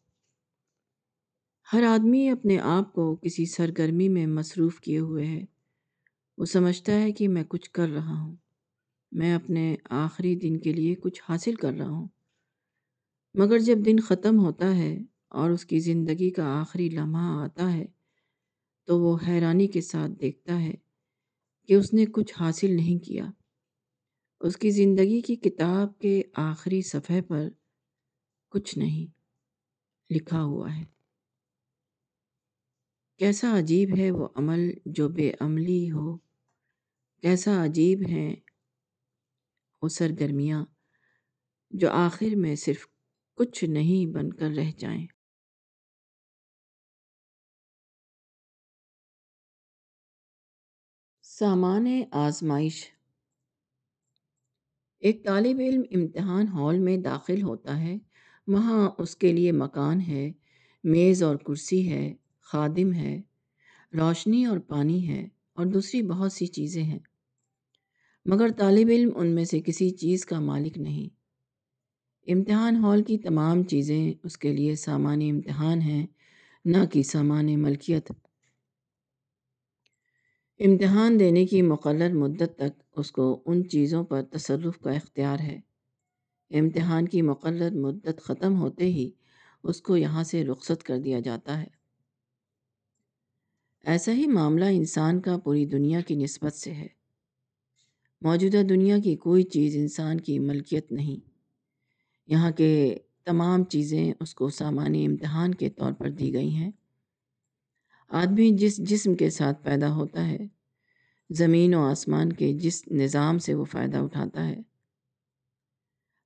ہر 1.72 1.82
آدمی 1.82 2.28
اپنے 2.28 2.58
آپ 2.58 2.92
کو 2.92 3.16
کسی 3.16 3.46
سرگرمی 3.46 4.08
میں 4.08 4.26
مصروف 4.26 4.80
کیے 4.80 4.98
ہوئے 4.98 5.26
ہے۔ 5.26 5.44
وہ 6.38 6.44
سمجھتا 6.44 6.92
ہے 6.92 7.12
کہ 7.12 7.28
میں 7.28 7.44
کچھ 7.48 7.70
کر 7.70 7.88
رہا 7.88 8.20
ہوں۔ 8.20 8.36
میں 9.12 9.34
اپنے 9.34 9.76
آخری 9.90 10.36
دن 10.36 10.60
کے 10.60 10.72
لیے 10.72 10.94
کچھ 10.94 11.22
حاصل 11.28 11.54
کر 11.54 11.72
رہا 11.72 11.88
ہوں۔ 11.88 12.08
مگر 13.34 13.58
جب 13.58 13.76
دن 13.84 13.96
ختم 14.00 14.38
ہوتا 14.38 14.76
ہے 14.76 14.98
اور 15.28 15.50
اس 15.50 15.64
کی 15.64 15.78
زندگی 15.78 16.30
کا 16.30 16.60
آخری 16.60 16.88
لمحہ 16.88 17.42
آتا 17.42 17.72
ہے 17.72 17.86
تو 18.84 19.00
وہ 19.00 19.18
حیرانی 19.28 19.66
کے 19.66 19.80
ساتھ 19.80 20.12
دیکھتا 20.20 20.60
ہے 20.60 20.74
کہ 21.68 21.74
اس 21.74 21.92
نے 21.92 22.06
کچھ 22.06 22.34
حاصل 22.40 22.76
نہیں 22.76 23.04
کیا۔ 23.04 23.24
اس 24.40 24.56
کی 24.56 24.70
زندگی 24.70 25.20
کی 25.20 25.36
کتاب 25.36 25.98
کے 25.98 26.22
آخری 26.34 26.82
صفحے 26.82 27.22
پر 27.22 27.48
کچھ 28.48 28.78
نہیں 28.78 29.06
لکھا 30.10 30.42
ہوا 30.42 30.76
ہے۔ 30.76 30.84
کیسا 33.18 33.58
عجیب 33.58 33.88
ہے 33.98 34.10
وہ 34.10 34.28
عمل 34.34 34.70
جو 34.86 35.08
بے 35.08 35.32
عملی 35.40 35.90
ہو۔ 35.90 36.16
کیسا 37.20 37.64
عجیب 37.64 38.02
ہے 38.10 38.34
وہ 39.82 39.88
سرگرمیاں 39.88 40.64
جو 41.70 41.90
آخر 41.90 42.36
میں 42.36 42.54
صرف 42.54 42.86
کچھ 43.34 43.64
نہیں 43.64 44.12
بن 44.12 44.32
کر 44.32 44.50
رہ 44.56 44.70
جائیں۔ 44.78 45.06
سامان 51.38 51.86
آزمائش۔ 52.10 52.84
ایک 55.00 55.24
طالب 55.24 55.60
علم 55.60 55.82
امتحان 55.90 56.48
ہال 56.48 56.78
میں 56.78 56.96
داخل 56.96 57.42
ہوتا 57.42 57.80
ہے۔ 57.80 57.98
وہاں 58.46 58.90
اس 58.98 59.16
کے 59.16 59.32
لیے 59.32 59.52
مکان 59.52 60.00
ہے، 60.00 60.32
میز 60.84 61.22
اور 61.22 61.36
کرسی 61.36 61.88
ہے، 61.88 62.14
خادم 62.40 62.92
ہے، 62.92 63.22
روشنی 63.98 64.44
اور 64.44 64.58
پانی 64.58 65.08
ہے 65.08 65.28
اور 65.54 65.66
دوسری 65.66 66.02
بہت 66.02 66.32
سی 66.32 66.46
چیزیں 66.46 66.82
ہیں۔ 66.82 66.98
مگر 68.24 68.48
طالب 68.58 68.88
علم 68.88 69.10
ان 69.16 69.26
میں 69.26 69.44
سے 69.44 69.60
کسی 69.60 69.90
چیز 69.90 70.26
کا 70.26 70.40
مالک 70.40 70.78
نہیں۔ 70.78 71.14
امتحان 72.32 72.76
ہال 72.76 73.02
کی 73.02 73.18
تمام 73.18 73.62
چیزیں 73.62 74.12
اس 74.22 74.38
کے 74.38 74.52
لیے 74.52 74.74
سامان 74.74 75.22
امتحان 75.30 75.82
ہیں، 75.82 76.06
نہ 76.64 76.86
کہ 76.92 77.02
سامان 77.02 77.62
ملکیت۔ 77.62 78.12
امتحان 80.58 81.20
دینے 81.20 81.46
کی 81.46 81.62
مقرر 81.62 82.12
مدت 82.12 82.58
تک 82.58 82.82
اس 82.96 83.12
کو 83.12 83.42
ان 83.46 83.68
چیزوں 83.68 84.04
پر 84.04 84.22
تصرف 84.22 84.78
کا 84.78 84.90
اختیار 84.90 85.38
ہے۔ 85.38 85.60
امتحان 86.50 87.08
کی 87.08 87.22
مقرر 87.22 87.70
مدت 87.70 88.20
ختم 88.20 88.60
ہوتے 88.60 88.84
ہی 88.84 89.10
اس 89.62 89.82
کو 89.82 89.96
یہاں 89.96 90.24
سے 90.24 90.44
رخصت 90.44 90.82
کر 90.82 90.98
دیا 90.98 91.20
جاتا 91.20 91.60
ہے۔ 91.60 91.66
ایسا 93.84 94.12
ہی 94.12 94.26
معاملہ 94.26 94.64
انسان 94.64 95.20
کا 95.20 95.38
پوری 95.38 95.66
دنیا 95.66 96.00
کی 96.00 96.14
نسبت 96.14 96.54
سے 96.54 96.72
ہے۔ 96.74 96.86
موجودہ 98.20 98.62
دنیا 98.62 98.98
کی 98.98 99.16
کوئی 99.16 99.42
چیز 99.42 99.76
انسان 99.76 100.20
کی 100.20 100.38
ملکیت 100.38 100.92
نہیں۔ 100.92 101.30
یہاں 102.26 102.50
کے 102.50 102.98
تمام 103.24 103.64
چیزیں 103.64 104.12
اس 104.20 104.34
کو 104.34 104.48
سامانی 104.48 105.06
امتحان 105.06 105.54
کے 105.54 105.70
طور 105.70 105.92
پر 105.92 106.10
دی 106.10 106.32
گئی 106.34 106.50
ہیں۔ 106.54 106.70
آدمی 108.08 108.50
جس 108.50 108.76
جسم 108.76 109.14
کے 109.14 109.30
ساتھ 109.30 109.64
پیدا 109.64 109.94
ہوتا 109.94 110.28
ہے، 110.28 110.38
زمین 111.30 111.74
و 111.74 111.84
آسمان 111.84 112.32
کے 112.32 112.52
جس 112.52 112.88
نظام 112.88 113.38
سے 113.38 113.54
وہ 113.54 113.64
فائدہ 113.64 113.96
اٹھاتا 113.96 114.48
ہے۔ 114.48 114.56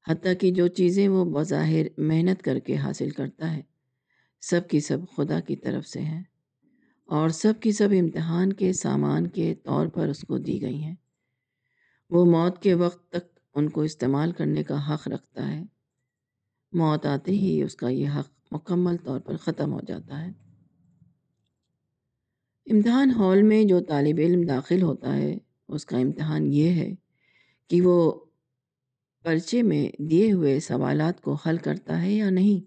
حتیٰ 0.09 0.33
کہ 0.41 0.51
جو 0.51 0.69
چیزیں 0.69 1.09
وہ 1.09 1.25
بظاہر 1.25 1.87
محنت 1.99 2.43
کر 2.43 2.59
کے 2.59 2.77
حاصل 2.77 3.11
کرتا 3.11 3.57
ہے، 3.57 3.63
سب 4.41 4.69
کی 4.69 4.81
سب 4.81 4.99
خدا 5.17 5.41
کی 5.41 5.57
طرف 5.57 5.87
سے 5.87 6.01
ہیں۔ 6.01 6.23
اور 7.05 7.29
سب 7.29 7.55
کی 7.61 7.73
سب 7.73 7.89
امتحان 8.01 8.53
کے 8.53 8.73
سامان 8.73 9.27
کے 9.27 9.55
طور 9.55 9.87
پر 9.87 10.09
اس 10.09 10.21
کو 10.21 10.39
دی 10.39 10.63
گئی 10.63 10.83
ہیں۔ 10.83 10.95
وہ 12.11 12.25
موت 12.25 12.63
کے 12.63 12.75
وقت 12.75 13.13
تک 13.13 13.39
ان 13.55 13.69
کو 13.69 13.81
استعمال 13.81 14.33
کرنے 14.33 14.63
کا 14.63 14.95
حق 14.95 15.09
رکھتا 15.09 15.53
ہے۔ 15.53 15.65
موت 16.73 17.07
آتے 17.07 17.33
ہی 17.33 17.63
اس 17.63 17.77
کا 17.77 17.89
یہ 17.89 18.09
حق 18.09 18.29
مکمل 18.53 18.97
طور 18.97 19.21
پر 19.21 19.37
ختم 19.37 19.73
ہو 19.73 19.81
جاتا 19.87 20.27
ہے۔ 20.27 20.48
امتحان 22.69 23.11
ہال 23.11 23.43
میں 23.43 23.63
جو 23.65 23.81
طالب 23.81 24.19
علم 24.19 24.41
داخل 24.43 24.83
ہوتا 24.83 25.17
ہے، 25.17 25.39
اس 25.69 25.87
کا 25.87 25.99
امتحان 25.99 26.47
یہ 26.47 26.71
ہے 26.71 26.91
کہ 27.71 27.81
وہ 27.81 28.13
پرچے 29.25 29.63
میں 29.63 29.89
دیے 29.99 30.33
ہوئے 30.33 30.59
سوالات 30.61 31.21
کو 31.21 31.35
حل 31.35 31.57
کرتا 31.57 32.03
ہے 32.03 32.13
یا 32.13 32.31
نہیں۔ 32.31 32.67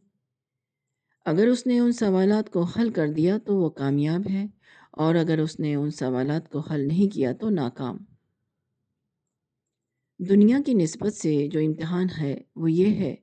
اگر 1.25 1.47
اس 1.47 1.65
نے 1.67 1.79
ان 1.79 1.91
سوالات 1.91 2.49
کو 2.49 2.63
حل 2.63 2.89
کر 2.89 3.07
دیا 3.07 3.37
تو 3.37 3.57
وہ 3.57 3.69
کامیاب 3.69 4.29
ہے، 4.29 4.45
اور 4.91 5.15
اگر 5.15 5.39
اس 5.39 5.59
نے 5.59 5.75
ان 5.75 5.91
سوالات 5.91 6.49
کو 6.51 6.59
حل 6.59 6.87
نہیں 6.87 7.13
کیا 7.13 7.33
تو 7.33 7.49
ناکام۔ 7.49 7.97
دنیا 10.19 10.57
کی 10.65 10.73
نسبت 10.73 11.13
سے 11.13 11.47
جو 11.47 11.59
امتحان 11.59 12.07
ہے، 12.21 12.35
وہ 12.55 12.71
یہ 12.71 12.95
ہے 12.95 13.15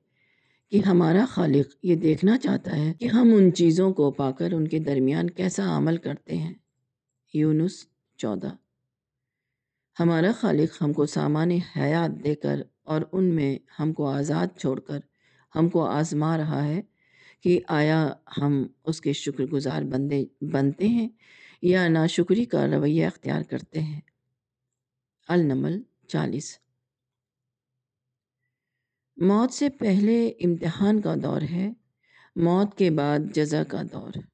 کہ 0.69 0.77
ہمارا 0.77 1.25
خالق 1.29 1.75
یہ 1.83 1.95
دیکھنا 1.95 2.37
چاہتا 2.37 2.77
ہے 2.77 2.93
کہ 2.93 3.05
ہم 3.05 3.33
ان 3.35 3.53
چیزوں 3.53 3.91
کو 3.93 4.11
پا 4.11 4.31
کر 4.31 4.53
ان 4.53 4.67
کے 4.67 4.79
درمیان 4.79 5.29
کیسا 5.29 5.77
عمل 5.77 5.97
کرتے 5.97 6.37
ہیں۔ 6.37 6.53
یونس 7.33 7.85
چودہ۔ 8.17 8.55
ہمارا 9.99 10.31
خالق 10.39 10.81
ہم 10.81 10.93
کو 10.93 11.05
سامان 11.05 11.51
حیات 11.51 12.23
دے 12.23 12.35
کر 12.35 12.61
اور 12.83 13.01
ان 13.11 13.23
میں 13.23 13.57
ہم 13.79 13.93
کو 13.93 14.07
آزاد 14.07 14.59
چھوڑ 14.59 14.79
کر 14.79 14.99
ہم 15.55 15.69
کو 15.69 15.85
آزما 15.85 16.37
رہا 16.37 16.63
ہے 16.63 16.81
کہ 17.41 17.59
آیا 17.67 18.09
ہم 18.37 18.67
اس 18.83 19.01
کے 19.01 19.13
شکر 19.13 19.43
گزار 19.43 19.81
بندے 19.81 20.25
بنتے 20.41 20.87
ہیں 20.87 21.09
یا 21.61 21.87
ناشکری 21.87 22.45
کا 22.45 22.67
رویہ 22.67 23.05
اختیار 23.05 23.41
کرتے 23.41 23.79
ہیں۔ 23.79 24.01
النمل 25.27 25.81
چالیس۔ 26.07 26.59
موت 29.17 29.53
سے 29.53 29.69
پہلے 29.69 30.27
امتحان 30.27 31.01
کا 31.01 31.15
دور 31.23 31.41
ہے، 31.41 31.73
موت 32.35 32.77
کے 32.77 32.91
بعد 32.91 33.19
جزا 33.33 33.63
کا 33.63 33.81
دور۔ 33.81 34.28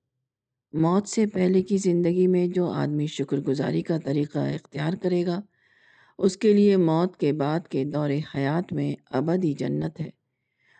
موت 0.77 1.07
سے 1.07 1.27
پہلے 1.27 1.61
کی 1.61 1.77
زندگی 1.77 2.27
میں 2.27 2.47
جو 2.47 2.71
آدمی 2.71 3.07
شکر 3.07 3.37
گزاری 3.37 3.81
کا 3.81 3.97
طریقہ 3.97 4.39
اختیار 4.39 4.93
کرے 4.93 5.25
گا، 5.25 5.41
اس 6.17 6.37
کے 6.37 6.53
لیے 6.53 6.77
موت 6.77 7.17
کے 7.17 7.33
بعد 7.33 7.67
کے 7.67 7.85
دور 7.85 8.09
حیات 8.35 8.73
میں 8.73 8.95
ابدی 9.11 9.53
جنت 9.53 9.99
ہے۔ 9.99 10.09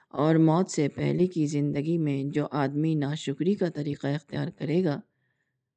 اور 0.10 0.36
موت 0.36 0.70
سے 0.70 0.88
پہلے 0.90 1.28
کی 1.28 1.46
زندگی 1.46 1.98
میں 1.98 2.24
جو 2.24 2.48
آدمی 2.52 2.96
ناشکری 2.96 3.54
کا 3.54 3.70
طریقہ 3.70 4.08
اختیار 4.08 4.48
کرے 4.48 4.84
گا، 4.84 5.00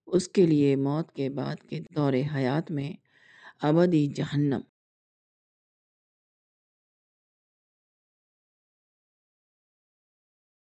اس 0.06 0.28
کے 0.28 0.46
لیے 0.46 0.76
موت 0.76 1.12
کے 1.12 1.30
بعد 1.30 1.56
کے 1.68 1.80
دور 1.96 2.12
حیات 2.34 2.70
میں 2.70 2.92
ابدی 3.62 4.06
جہنم۔ 4.06 4.60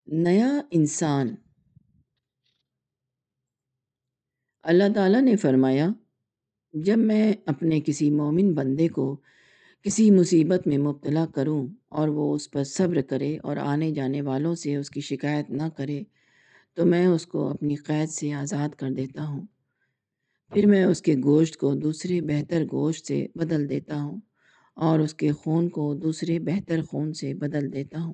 نیا 0.07 0.61
انسان 0.71 1.35
اللہ 4.67 4.83
تعالیٰ 4.95 5.21
نے 5.21 5.35
فرمایا، 5.35 5.89
جب 6.73 6.97
میں 6.97 7.33
اپنے 7.45 7.81
کسی 7.81 8.11
مومن 8.11 8.53
بندے 8.53 8.87
کو 8.87 9.17
کسی 9.83 10.11
مصیبت 10.11 10.67
میں 10.67 10.77
مبتلا 10.77 11.25
کروں 11.35 11.67
اور 11.89 12.07
وہ 12.07 12.35
اس 12.35 12.51
پر 12.51 12.63
صبر 12.63 13.01
کرے 13.01 13.37
اور 13.43 13.57
آنے 13.57 13.91
جانے 13.91 14.21
والوں 14.21 14.55
سے 14.55 14.75
اس 14.75 14.89
کی 14.89 15.01
شکایت 15.01 15.49
نہ 15.49 15.61
کرے، 15.77 16.03
تو 16.73 16.85
میں 16.85 17.05
اس 17.05 17.25
کو 17.25 17.47
اپنی 17.47 17.75
قید 17.75 18.09
سے 18.09 18.33
آزاد 18.33 18.69
کر 18.69 18.91
دیتا 18.91 19.27
ہوں۔ 19.27 19.45
پھر 20.53 20.65
میں 20.65 20.85
اس 20.85 21.01
کے 21.01 21.15
گوشت 21.23 21.57
کو 21.57 21.73
دوسرے 21.73 22.21
بہتر 22.21 22.63
گوشت 22.71 23.05
سے 23.05 23.27
بدل 23.35 23.69
دیتا 23.69 24.01
ہوں 24.01 24.19
اور 24.75 24.99
اس 24.99 25.13
کے 25.13 25.31
خون 25.31 25.69
کو 25.69 25.95
دوسرے 25.95 26.39
بہتر 26.39 26.81
خون 26.81 27.13
سے 27.13 27.33
بدل 27.33 27.73
دیتا 27.73 28.01
ہوں۔ 28.01 28.13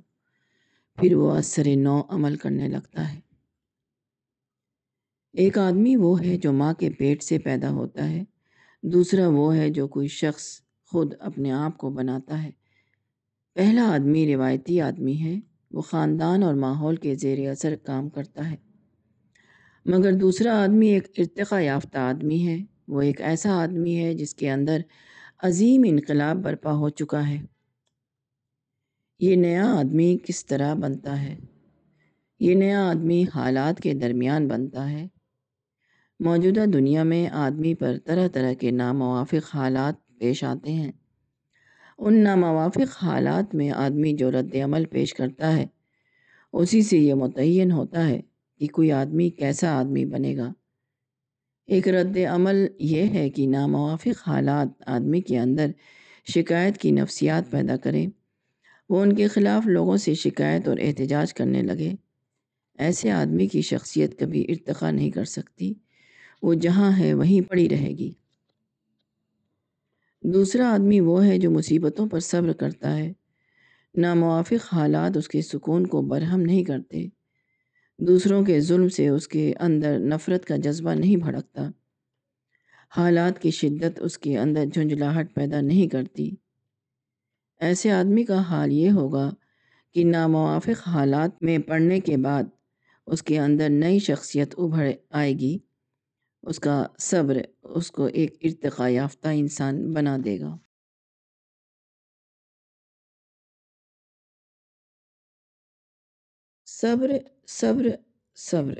پھر 0.97 1.15
وہ 1.15 1.31
اثر 1.31 1.67
نو 1.75 2.01
عمل 2.09 2.35
کرنے 2.35 2.67
لگتا 2.67 3.13
ہے۔ 3.13 3.32
ایک 5.33 5.57
آدمی 5.57 5.95
وہ 5.95 6.25
ہے 6.25 6.37
جو 6.37 6.53
ماں 6.53 6.73
کے 6.73 6.89
پیٹ 6.89 7.23
سے 7.23 7.39
پیدا 7.39 7.69
ہوتا 7.69 8.09
ہے، 8.09 8.23
دوسرا 8.83 9.27
وہ 9.27 9.55
ہے 9.55 9.69
جو 9.69 9.87
کوئی 9.87 10.07
شخص 10.07 10.61
خود 10.85 11.13
اپنے 11.19 11.51
آپ 11.51 11.77
کو 11.77 11.89
بناتا 11.89 12.43
ہے۔ 12.43 12.51
پہلا 13.53 13.83
آدمی 13.93 14.35
روایتی 14.35 14.81
آدمی 14.81 15.23
ہے، 15.23 15.39
وہ 15.71 15.81
خاندان 15.81 16.43
اور 16.43 16.53
ماحول 16.53 16.95
کے 16.95 17.15
زیر 17.15 17.49
اثر 17.49 17.75
کام 17.75 18.09
کرتا 18.09 18.51
ہے۔ 18.51 18.55
مگر 19.85 20.11
دوسرا 20.11 20.63
آدمی 20.63 20.87
ایک 20.87 21.07
ارتقا 21.17 21.59
یافتہ 21.59 21.97
آدمی 21.97 22.47
ہے، 22.47 22.57
وہ 22.87 23.01
ایک 23.01 23.21
ایسا 23.21 23.63
آدمی 23.63 23.97
ہے 23.97 24.13
جس 24.13 24.35
کے 24.35 24.51
اندر 24.51 24.81
عظیم 25.43 25.83
انقلاب 25.85 26.37
برپا 26.43 26.73
ہو 26.73 26.89
چکا 26.89 27.29
ہے۔ 27.29 27.41
یہ 29.19 29.35
نیا 29.35 29.73
آدمی 29.73 30.17
کس 30.27 30.45
طرح 30.45 30.73
بنتا 30.73 31.21
ہے؟ 31.21 31.35
یہ 32.39 32.55
نیا 32.55 32.89
آدمی 32.89 33.25
حالات 33.35 33.79
کے 33.79 33.93
درمیان 33.93 34.47
بنتا 34.47 34.89
ہے 34.89 35.07
موجودہ 36.23 36.65
دنیا 36.73 37.03
میں 37.03 37.27
آدمی 37.27 37.73
پر 37.73 37.97
طرح 38.05 38.27
طرح 38.27 38.53
کے 38.53 38.71
ناموافق 38.71 39.55
حالات 39.55 40.19
پیش 40.19 40.43
آتے 40.43 40.71
ہیں۔ 40.71 40.91
ان 41.97 42.23
ناموافق 42.23 43.03
حالات 43.03 43.55
میں 43.55 43.71
آدمی 43.71 44.13
جو 44.13 44.31
رد 44.31 44.55
عمل 44.63 44.85
پیش 44.85 45.13
کرتا 45.13 45.57
ہے، 45.57 45.65
اسی 46.53 46.81
سے 46.81 46.97
یہ 46.97 47.13
متعین 47.13 47.71
ہوتا 47.71 48.07
ہے 48.07 48.21
کہ 48.59 48.67
کوئی 48.67 48.91
آدمی 48.91 49.29
کیسا 49.29 49.79
آدمی 49.79 50.05
بنے 50.05 50.37
گا۔ 50.37 50.53
ایک 51.67 51.87
رد 51.87 52.17
عمل 52.29 52.67
یہ 52.79 53.03
ہے 53.03 53.29
کہ 53.29 53.47
ناموافق 53.47 54.27
حالات 54.27 54.67
آدمی 54.87 55.21
کے 55.21 55.39
اندر 55.39 55.71
شکایت 56.33 56.77
کی 56.77 56.91
نفسیات 56.91 57.51
پیدا 57.51 57.77
کریں۔ 57.77 58.07
وہ 58.89 59.01
ان 59.01 59.15
کے 59.15 59.27
خلاف 59.27 59.67
لوگوں 59.67 59.97
سے 59.97 60.13
شکایت 60.13 60.67
اور 60.67 60.77
احتجاج 60.81 61.33
کرنے 61.33 61.61
لگے۔ 61.61 61.93
ایسے 62.77 63.11
آدمی 63.11 63.47
کی 63.47 63.61
شخصیت 63.61 64.19
کبھی 64.19 64.45
ارتقا 64.49 64.91
نہیں 64.91 65.11
کر 65.11 65.25
سکتی۔ 65.25 65.73
وہ 66.43 66.53
جہاں 66.53 66.99
ہے 66.99 67.13
وہیں 67.13 67.49
پڑی 67.49 67.69
رہے 67.69 67.89
گی۔ 67.89 68.13
دوسرا 70.21 70.73
آدمی 70.73 70.99
وہ 70.99 71.25
ہے 71.25 71.37
جو 71.37 71.51
مصیبتوں 71.51 72.07
پر 72.07 72.19
صبر 72.19 72.53
کرتا 72.53 72.97
ہے۔ 72.97 73.13
ناموافق 73.95 74.73
حالات 74.73 75.17
اس 75.17 75.27
کے 75.27 75.41
سکون 75.41 75.87
کو 75.87 76.01
برہم 76.01 76.41
نہیں 76.41 76.63
کرتے۔ 76.63 77.07
دوسروں 77.99 78.45
کے 78.45 78.59
ظلم 78.59 78.89
سے 78.89 79.07
اس 79.07 79.27
کے 79.27 79.53
اندر 79.59 79.99
نفرت 79.99 80.45
کا 80.45 80.55
جذبہ 80.55 80.93
نہیں 80.93 81.15
بھڑکتا۔ 81.15 81.69
حالات 82.97 83.41
کی 83.41 83.51
شدت 83.51 84.01
اس 84.01 84.17
کے 84.17 84.37
اندر 84.37 84.65
جھنجھلاہٹ 84.65 85.35
پیدا 85.35 85.61
نہیں 85.61 85.87
کرتی۔ 85.87 86.31
ایسے 87.59 87.91
آدمی 87.91 88.23
کا 88.23 88.41
حال 88.41 88.71
یہ 88.71 88.91
ہوگا 88.91 89.31
کہ 89.93 90.03
ناموافق 90.03 90.87
حالات 90.87 91.43
میں 91.43 91.57
پڑھنے 91.57 91.99
کے 91.99 92.17
بعد 92.17 92.43
اس 93.07 93.23
کے 93.23 93.39
اندر 93.39 93.69
نئی 93.69 93.99
شخصیت 93.99 94.55
ابھر 94.57 94.91
آئے 95.09 95.33
گی۔ 95.33 95.57
اس 96.43 96.59
کا 96.59 96.85
صبر، 96.99 97.37
اس 97.63 97.91
کو 97.91 98.05
ایک 98.05 98.37
ارتقا 98.41 98.87
یافتہ 98.87 99.27
انسان 99.27 99.93
بنا 99.93 100.17
دے 100.25 100.39
گا۔ 100.39 100.57
صبر 106.65 107.11
صبر 107.47 107.87
صبر۔ 108.35 108.79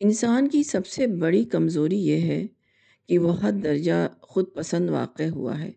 انسان 0.00 0.48
کی 0.48 0.62
سب 0.62 0.86
سے 0.86 1.06
بڑی 1.06 1.44
کمزوری 1.44 1.98
یہ 1.98 2.20
ہے 2.20 2.46
کہ 3.06 3.18
وہ 3.18 3.32
حد 3.42 3.52
درجہ 3.64 4.08
خود 4.20 4.44
پسند 4.54 4.90
واقع 4.90 5.22
ہوا 5.22 5.58
ہے۔ 5.58 5.72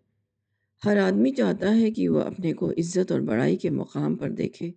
ہر 0.86 0.98
آدمی 0.98 1.32
چاہتا 1.32 1.76
ہے 1.76 1.92
کہ 1.92 2.10
وہ 2.10 2.22
اپنے 2.22 2.54
کو 2.54 2.72
عزت 2.72 3.12
اور 3.12 3.20
بڑائی 3.20 3.58
کے 3.58 3.70
مقام 3.70 4.16
پر 4.16 4.30
دیکھے۔ 4.30 4.72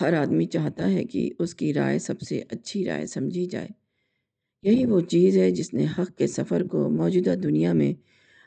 ہر 0.00 0.12
آدمی 0.12 0.46
چاہتا 0.46 0.90
ہے 0.90 1.04
کہ 1.04 1.30
اس 1.38 1.54
کی 1.54 1.74
رائے 1.74 1.98
سب 1.98 2.20
سے 2.20 2.42
اچھی 2.50 2.84
رائے 2.84 3.06
سمجھی 3.06 3.46
جائے۔ 3.46 3.85
یہی 4.62 4.86
وہ 4.86 5.00
چیز 5.00 5.38
ہے 5.38 5.50
جس 5.50 5.74
نے 5.74 5.86
حق 5.98 6.18
کے 6.18 6.26
سفر 6.26 6.62
کو 6.62 6.90
موجودہ 6.90 7.34
دنیا 7.34 7.72
میں 7.72 7.92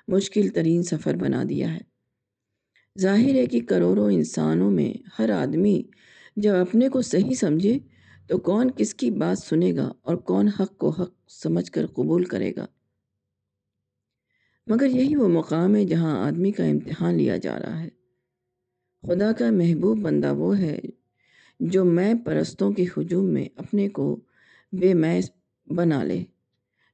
مشکل 0.07 0.47
ترین 0.47 0.83
سفر 0.83 1.15
بنا 1.15 1.43
دیا 1.49 1.73
ہے۔ 1.73 1.79
ظاہر 2.99 3.35
ہے 3.35 3.45
کہ 3.45 3.59
کروڑوں 3.61 4.11
انسانوں 4.11 4.71
میں 4.71 4.93
ہر 5.19 5.29
آدمی 5.29 5.83
جب 6.35 6.55
اپنے 6.55 6.89
کو 6.89 7.01
صحیح 7.01 7.33
سمجھے 7.33 7.79
تو 8.27 8.37
کون 8.37 8.71
کس 8.77 8.93
کی 8.93 9.11
بات 9.11 9.37
سنے 9.37 9.75
گا 9.75 9.91
اور 10.01 10.15
کون 10.15 10.47
حق 10.47 10.77
کو 10.77 10.89
حق 10.89 11.13
سمجھ 11.27 11.71
کر 11.71 11.87
قبول 11.87 12.23
کرے 12.23 12.51
گا۔ 12.55 12.65
مگر 14.67 14.87
یہی 14.87 15.15
وہ 15.15 15.27
مقام 15.27 15.75
ہے 15.75 15.85
جہاں 15.85 16.27
آدمی 16.27 16.51
کا 16.51 16.65
امتحان 16.65 17.15
لیا 17.15 17.37
جا 17.37 17.59
رہا 17.59 17.83
ہے۔ 17.83 17.89
خدا 19.07 19.31
کا 19.31 19.51
محبوب 19.51 19.99
بندہ 19.99 20.33
وہ 20.33 20.59
ہے 20.59 20.79
جو 21.59 21.85
میں 21.85 22.13
پرستوں 22.13 22.71
کے 22.71 22.85
ہجوم 22.97 23.25
میں 23.25 23.45
اپنے 23.55 23.89
کو 23.89 24.19
بے 24.71 24.93
میں 24.93 25.21
بنا 25.69 26.03
لے۔ 26.03 26.23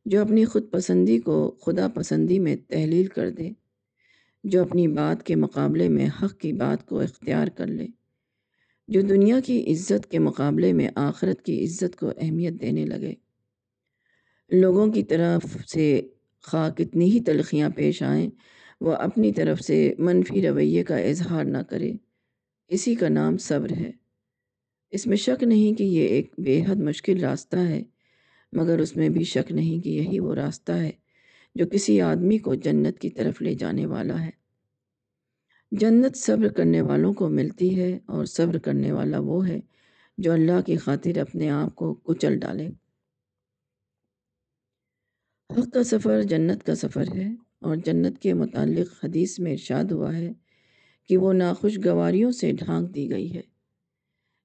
جو 0.05 0.21
اپنی 0.21 0.45
خود 0.45 0.71
پسندی 0.71 1.19
کو 1.19 1.55
خدا 1.61 1.87
پسندی 1.87 2.39
میں 2.39 2.55
تحلیل 2.67 3.05
کر 3.05 3.29
دے۔ 3.29 3.49
جو 4.43 4.61
اپنی 4.61 4.87
بات 4.87 5.23
کے 5.23 5.35
مقابلے 5.35 5.89
میں 5.89 6.07
حق 6.21 6.39
کی 6.39 6.53
بات 6.53 6.85
کو 6.85 6.99
اختیار 6.99 7.47
کر 7.47 7.67
لے۔ 7.67 7.87
جو 8.87 9.01
دنیا 9.01 9.39
کی 9.39 9.73
عزت 9.73 10.11
کے 10.11 10.19
مقابلے 10.19 10.73
میں 10.73 10.89
آخرت 10.95 11.41
کی 11.41 11.63
عزت 11.63 11.95
کو 11.95 12.11
اہمیت 12.17 12.53
دینے 12.61 12.85
لگے۔ 12.85 13.13
لوگوں 14.49 14.87
کی 14.87 15.03
طرف 15.03 15.71
سے 15.73 16.01
خواہ 16.43 16.69
کتنی 16.69 17.11
ہی 17.11 17.19
تلخیاں 17.19 17.69
پیش 17.69 18.03
آئیں، 18.03 18.29
وہ 18.81 18.91
اپنی 18.91 19.33
طرف 19.33 19.59
سے 19.61 19.93
منفی 19.97 20.41
رویے 20.41 20.83
کا 20.83 20.97
اظہار 20.97 21.43
نہ 21.43 21.57
کرے۔ 21.57 21.93
اسی 22.67 22.95
کا 22.95 23.09
نام 23.09 23.37
صبر 23.37 23.71
ہے۔ 23.77 23.91
اس 24.91 25.07
میں 25.07 25.17
شک 25.17 25.43
نہیں 25.43 25.77
کہ 25.77 25.83
یہ 25.83 26.07
ایک 26.07 26.33
بے 26.37 26.61
حد 26.67 26.75
مشکل 26.75 27.19
راستہ 27.19 27.57
ہے۔ 27.57 27.83
مگر 28.55 28.79
اس 28.79 28.95
میں 28.95 29.09
بھی 29.09 29.23
شک 29.23 29.51
نہیں 29.51 29.83
کہ 29.83 29.89
یہی 29.89 30.19
وہ 30.19 30.35
راستہ 30.35 30.71
ہے 30.71 30.91
جو 31.55 31.65
کسی 31.71 32.01
آدمی 32.01 32.37
کو 32.37 32.55
جنت 32.55 32.99
کی 32.99 33.09
طرف 33.09 33.41
لے 33.41 33.53
جانے 33.53 33.85
والا 33.85 34.25
ہے۔ 34.25 34.29
جنت 35.71 36.17
صبر 36.17 36.47
کرنے 36.47 36.81
والوں 36.81 37.13
کو 37.13 37.29
ملتی 37.29 37.79
ہے 37.79 37.99
اور 38.05 38.25
صبر 38.25 38.57
کرنے 38.57 38.91
والا 38.91 39.19
وہ 39.19 39.47
ہے 39.47 39.59
جو 40.17 40.31
اللہ 40.31 40.61
کی 40.61 40.75
خاطر 40.75 41.17
اپنے 41.17 41.49
آپ 41.49 41.75
کو 41.75 41.93
کچل 41.93 42.39
ڈالے۔ 42.39 42.69
حق 45.57 45.73
کا 45.73 45.83
سفر 45.83 46.21
جنت 46.21 46.63
کا 46.63 46.75
سفر 46.75 47.03
ہے 47.15 47.27
اور 47.59 47.75
جنت 47.75 48.19
کے 48.19 48.33
متعلق 48.33 49.05
حدیث 49.05 49.39
میں 49.39 49.51
ارشاد 49.51 49.83
ہوا 49.83 50.17
ہے 50.17 50.33
کہ 51.09 51.17
وہ 51.17 51.33
ناخوشگواریوں 51.33 52.31
سے 52.31 52.51
ڈھانک 52.51 52.95
دی 52.95 53.11
گئی 53.11 53.35
ہے۔ 53.35 53.41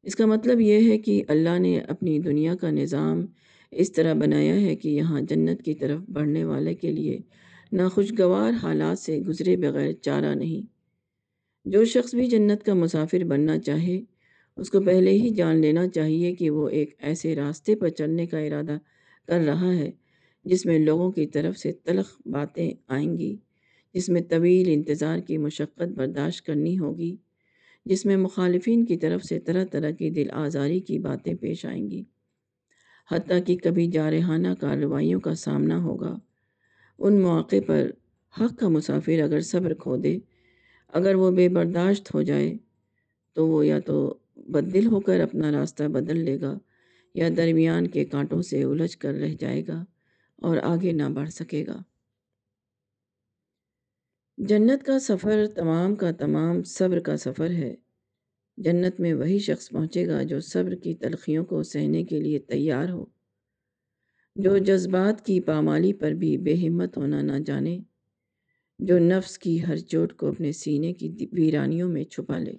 اس 0.02 0.16
کا 0.16 0.26
مطلب 0.26 0.60
یہ 0.60 0.90
ہے 0.90 0.98
کہ 0.98 1.22
اللہ 1.28 1.58
نے 1.58 1.78
اپنی 1.78 2.18
دنیا 2.18 2.54
کا 2.54 2.70
نظام 2.70 3.26
اس 3.72 3.92
طرح 3.92 4.12
بنایا 4.12 4.60
ہے 4.60 4.76
کہ 4.76 4.88
یہاں 4.88 5.20
جنت 5.20 5.62
کی 5.62 5.74
طرف 5.74 6.00
بڑھنے 6.12 6.44
والے 6.44 6.74
کے 6.74 6.92
لیے 6.92 7.18
ناخوشگوار 7.72 8.52
حالات 8.62 8.98
سے 8.98 9.20
گزرے 9.20 9.56
بغیر 9.56 9.92
چارہ 9.92 10.34
نہیں۔ 10.34 10.66
جو 11.64 11.84
شخص 11.84 12.14
بھی 12.14 12.26
جنت 12.26 12.62
کا 12.62 12.74
مسافر 12.74 13.24
بننا 13.24 13.58
چاہے، 13.58 14.00
اس 14.56 14.70
کو 14.70 14.80
پہلے 14.80 15.10
ہی 15.10 15.30
جان 15.30 15.56
لینا 15.56 15.88
چاہیے 15.88 16.34
کہ 16.34 16.50
وہ 16.50 16.68
ایک 16.68 16.94
ایسے 16.98 17.34
راستے 17.34 17.74
پر 17.74 17.88
چلنے 17.88 18.26
کا 18.26 18.38
ارادہ 18.38 18.78
کر 19.28 19.40
رہا 19.40 19.74
ہے 19.74 19.90
جس 20.44 20.66
میں 20.66 20.78
لوگوں 20.78 21.10
کی 21.10 21.26
طرف 21.26 21.58
سے 21.58 21.72
تلخ 21.72 22.20
باتیں 22.26 22.70
آئیں 22.88 23.18
گی، 23.18 23.36
جس 23.94 24.08
میں 24.08 24.20
طویل 24.20 24.68
انتظار 24.68 25.18
کی 25.18 25.38
مشقت 25.38 25.88
برداشت 25.96 26.46
کرنی 26.46 26.78
ہوگی، 26.78 27.16
جس 27.84 28.06
میں 28.06 28.16
مخالفین 28.16 28.84
کی 28.84 28.96
طرف 28.96 29.24
سے 29.24 29.40
طرح 29.40 29.64
طرح 29.64 29.90
کی 29.90 30.10
دل 30.10 30.26
آزاری 30.32 30.80
کی 30.80 30.98
باتیں 30.98 31.34
پیش 31.34 31.66
آئیں 31.66 31.90
گی۔ 31.90 32.04
حتیٰ 33.12 33.38
کہ 33.46 33.56
کبھی 33.56 33.86
جارحانہ 33.86 34.48
کارروائیوں 34.60 35.20
کا 35.20 35.34
سامنا 35.34 35.82
ہوگا۔ 35.82 36.18
ان 36.98 37.20
مواقع 37.20 37.56
پر 37.66 37.90
حق 38.40 38.58
کا 38.58 38.68
مسافر 38.68 39.20
اگر 39.22 39.40
صبر 39.40 39.74
کھو 39.74 39.96
دے 39.96 40.18
اگر 40.88 41.14
وہ 41.14 41.30
بے 41.30 41.48
برداشت 41.48 42.14
ہو 42.14 42.22
جائے، 42.22 42.56
تو 43.32 43.48
وہ 43.48 43.66
یا 43.66 43.78
تو 43.78 44.18
بدل 44.36 44.86
ہو 44.86 45.00
کر 45.00 45.20
اپنا 45.20 45.52
راستہ 45.52 45.84
بدل 45.84 46.18
لے 46.18 46.40
گا، 46.40 46.58
یا 47.14 47.28
درمیان 47.36 47.86
کے 47.86 48.04
کانٹوں 48.04 48.42
سے 48.42 48.62
الجھ 48.62 48.98
کر 48.98 49.12
رہ 49.12 49.34
جائے 49.40 49.62
گا 49.68 49.84
اور 50.36 50.56
آگے 50.56 50.92
نہ 50.92 51.02
بڑھ 51.02 51.30
سکے 51.30 51.66
گا۔ 51.66 51.82
جنت 54.38 54.82
کا 54.82 54.98
سفر 54.98 55.46
تمام 55.54 55.94
کا 55.94 56.10
تمام، 56.10 56.62
صبر 56.62 57.00
کا 57.00 57.16
سفر 57.16 57.50
ہے۔ 57.50 57.74
جنت 58.64 59.00
میں 59.00 59.14
وہی 59.14 59.38
شخص 59.38 59.70
پہنچے 59.70 60.06
گا 60.06 60.22
جو 60.22 60.40
صبر 60.40 60.74
کی 60.74 60.94
تلخیوں 60.94 61.44
کو 61.44 61.62
سہنے 61.62 62.04
کے 62.04 62.20
لیے 62.20 62.38
تیار 62.38 62.88
ہو۔ 62.88 63.06
جو 64.36 64.58
جذبات 64.58 65.26
کی 65.26 65.40
پامالی 65.40 65.92
پر 65.92 66.10
بھی 66.10 66.38
بے 66.38 66.54
ہمت 66.54 66.96
ہونا 66.96 67.22
نہ 67.22 67.38
جانے، 67.46 67.78
جو 68.78 68.98
نفس 68.98 69.38
کی 69.38 69.66
ہر 69.66 69.76
چوٹ 69.76 70.16
کو 70.16 70.28
اپنے 70.28 70.52
سینے 70.52 70.92
کی 70.92 71.26
ویرانیوں 71.32 71.88
میں 71.88 72.04
چھپا 72.04 72.38
لے۔ 72.38 72.52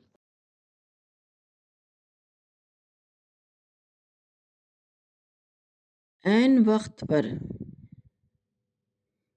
عین 6.25 6.63
وقت 6.65 7.05
پر۔ 7.07 7.25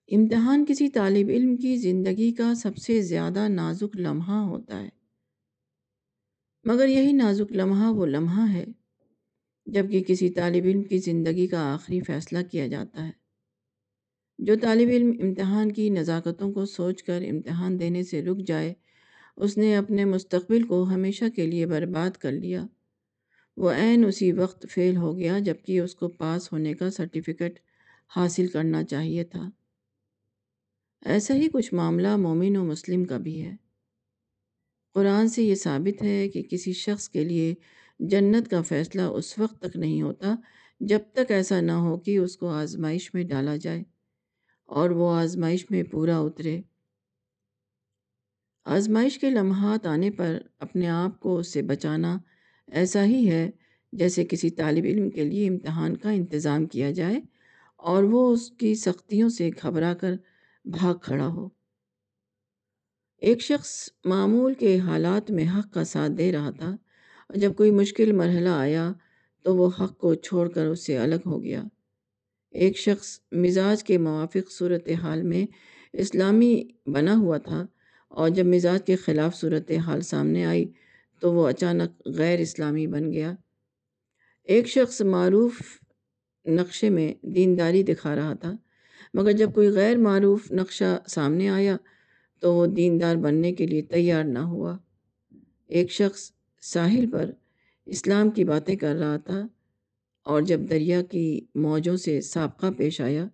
امتحان 0.09 0.65
کسی 0.69 0.89
طالب 0.89 1.29
علم 1.29 1.57
کی 1.57 1.77
زندگی 1.77 2.33
کا 2.33 2.55
سب 2.55 2.77
سے 2.77 3.03
زیادہ 3.03 3.49
نازک 3.49 3.97
لمحہ 3.97 4.35
ہوتا 4.35 4.83
ہے۔ 4.83 5.04
مگر 6.65 6.89
یہی 6.89 7.13
نازک 7.13 7.53
لمحہ 7.53 7.93
وہ 7.93 8.07
لمحہ 8.07 8.53
ہے 8.53 8.65
جبکہ 9.67 10.03
کسی 10.03 10.31
طالب 10.31 10.65
علم 10.65 10.83
کی 10.83 10.99
زندگی 10.99 11.47
کا 11.47 11.75
آخری 11.75 12.01
فیصلہ 12.01 12.39
کیا 12.51 12.67
جاتا 12.67 13.07
ہے۔ 13.07 13.11
جو 14.39 14.55
طالب 14.63 14.89
علم 14.89 15.13
امتحان 15.23 15.73
کی 15.73 15.91
نزاکتوں 15.91 16.53
کو 16.53 16.67
سوچ 16.67 17.03
کر 17.03 17.23
امتحان 17.31 17.81
دینے 17.81 18.03
سے 18.03 18.23
رک 18.23 18.37
جائے، 18.47 18.75
اس 19.37 19.57
نے 19.57 19.77
اپنے 19.77 20.05
مستقبل 20.05 20.63
کو 20.63 20.83
ہمیشہ 20.83 21.25
کے 21.37 21.47
لیے 21.47 21.67
برباد 21.67 22.11
کر 22.11 22.33
لیا۔ 22.33 22.67
وہ 23.57 23.71
عین 23.71 24.05
اسی 24.05 24.33
وقت 24.33 24.67
فیل 24.71 24.97
ہو 24.97 25.19
گیا 25.19 25.39
جبکہ 25.39 25.81
اس 25.81 25.95
کو 25.95 26.09
پاس 26.09 26.53
ہونے 26.53 26.75
کا 26.75 26.91
سرٹیفکیٹ 26.91 27.59
حاصل 28.17 28.47
کرنا 28.47 28.85
چاہیے 28.85 29.25
تھا۔ 29.25 29.51
ایسا 31.05 31.35
ہی 31.35 31.49
کچھ 31.53 31.75
معاملہ 31.75 32.17
مومن 32.17 32.57
و 32.57 32.65
مسلم 32.65 33.05
کا 33.05 33.19
بھی 33.19 33.43
ہے۔ 33.43 33.64
قرآن 34.95 35.29
سے 35.29 35.43
یہ 35.43 35.55
ثابت 35.55 36.03
ہے 36.03 36.29
کہ 36.29 36.43
کسی 36.43 36.73
شخص 36.73 37.09
کے 37.09 37.25
لیے 37.25 37.55
جنت 38.01 38.49
کا 38.49 38.63
فیصلہ 38.63 39.03
اس 39.03 39.39
وقت 39.39 39.61
تک 39.61 39.77
نہیں 39.77 40.03
ہوتا 40.03 40.35
جب 40.81 40.99
تک 41.13 41.31
ایسا 41.31 41.61
نہ 41.61 41.73
ہو 41.73 41.99
کہ 41.99 42.19
اس 42.19 42.37
کو 42.37 42.49
آزمائش 42.49 43.15
میں 43.15 43.25
ڈالا 43.25 43.57
جائے 43.57 43.83
اور 44.69 44.91
وہ 44.91 45.15
آزمائش 45.15 45.71
میں 45.71 45.83
پورا 45.83 46.19
اترے۔ 46.19 46.61
آزمائش 48.67 49.19
کے 49.19 49.31
لمحات 49.31 49.87
آنے 49.87 50.11
پر 50.11 50.39
اپنے 50.59 50.89
آپ 50.89 51.21
کو 51.21 51.39
اس 51.39 51.53
سے 51.53 51.63
بچانا 51.63 52.19
ایسا 52.73 53.05
ہی 53.05 53.31
ہے 53.31 53.51
جیسے 53.93 54.25
کسی 54.25 54.51
طالب 54.51 54.85
علم 54.85 55.11
کے 55.11 55.25
لیے 55.25 55.49
امتحان 55.49 55.97
کا 55.97 56.11
انتظام 56.11 56.67
کیا 56.67 56.91
جائے 56.91 57.21
اور 57.77 58.03
وہ 58.03 58.33
اس 58.33 58.51
کی 58.51 58.75
سختیوں 58.75 59.29
سے 59.29 59.51
گھبرا 59.63 59.95
کر 59.95 60.15
بھاگ 60.65 60.95
کھڑا 60.95 61.27
ہو۔ 61.27 61.49
ایک 63.19 63.43
شخص 63.43 63.91
معمول 64.05 64.55
کے 64.55 64.79
حالات 64.79 65.31
میں 65.31 65.45
حق 65.59 65.75
کا 65.75 65.85
ساتھ 65.85 66.13
دے 66.13 66.33
رہا 66.33 66.51
تھا۔ 66.51 66.77
اور 67.29 67.37
جب 67.37 67.57
کوئی 67.57 67.71
مشکل 67.71 68.13
مرحلہ 68.13 68.49
آیا 68.49 68.93
تو 69.43 69.57
وہ 69.57 69.71
حق 69.81 69.99
کو 69.99 70.15
چھوڑ 70.15 70.49
کر 70.49 70.67
اس 70.67 70.87
سے 70.87 70.99
الگ 70.99 71.23
ہو 71.27 71.43
گیا۔ 71.43 71.63
ایک 72.51 72.79
شخص 72.79 73.21
مزاج 73.33 73.85
کے 73.85 73.99
موافق 73.99 74.51
صورت 74.51 74.89
حال 75.03 75.23
میں 75.23 75.47
اسلامی 75.93 76.65
بنا 76.87 77.17
ہوا 77.17 77.39
تھا 77.39 77.67
اور 78.09 78.29
جب 78.29 78.47
مزاج 78.47 78.87
کے 78.87 78.97
خلاف 78.97 79.37
صورت 79.37 79.71
حال 79.71 80.01
سامنے 80.01 80.45
آئی 80.45 80.73
تو 81.21 81.33
وہ 81.33 81.49
اچانک 81.49 82.07
غیر 82.07 82.39
اسلامی 82.39 82.87
بن 82.87 83.13
گیا۔ 83.13 83.33
ایک 84.45 84.67
شخص 84.67 85.03
معروف 85.03 85.53
نقشے 86.47 86.91
میں 86.91 87.15
دینداری 87.27 87.83
دکھا 87.83 88.17
رہا 88.17 88.35
تھا، 88.35 88.53
مگر 89.15 89.33
جب 89.33 89.55
کوئی 89.55 89.69
غیر 89.69 89.97
معروف 89.97 90.53
نقشہ 90.53 90.99
سامنے 91.07 91.49
آیا 91.49 91.77
تو 92.45 92.55
وہ 92.55 92.67
دیندار 92.67 93.17
بننے 93.17 93.53
کے 93.53 93.67
لیے 93.67 93.83
تیار 93.83 94.25
نہ 94.25 94.39
ہوا۔ 94.39 94.79
ایک 95.67 95.91
شخص 95.91 96.31
ساحل 96.63 97.11
پر 97.11 97.31
اسلام 97.87 98.31
کی 98.31 98.45
باتیں 98.45 98.77
کر 98.77 98.95
رہا 98.95 99.17
تھا 99.17 99.47
اور 100.23 100.43
جب 100.43 100.61
دریا 100.71 101.03
کی 101.03 101.41
موجوں 101.55 101.97
سے 101.97 102.21
سابقہ 102.21 102.67
پیش 102.77 103.01
آیا 103.01 103.27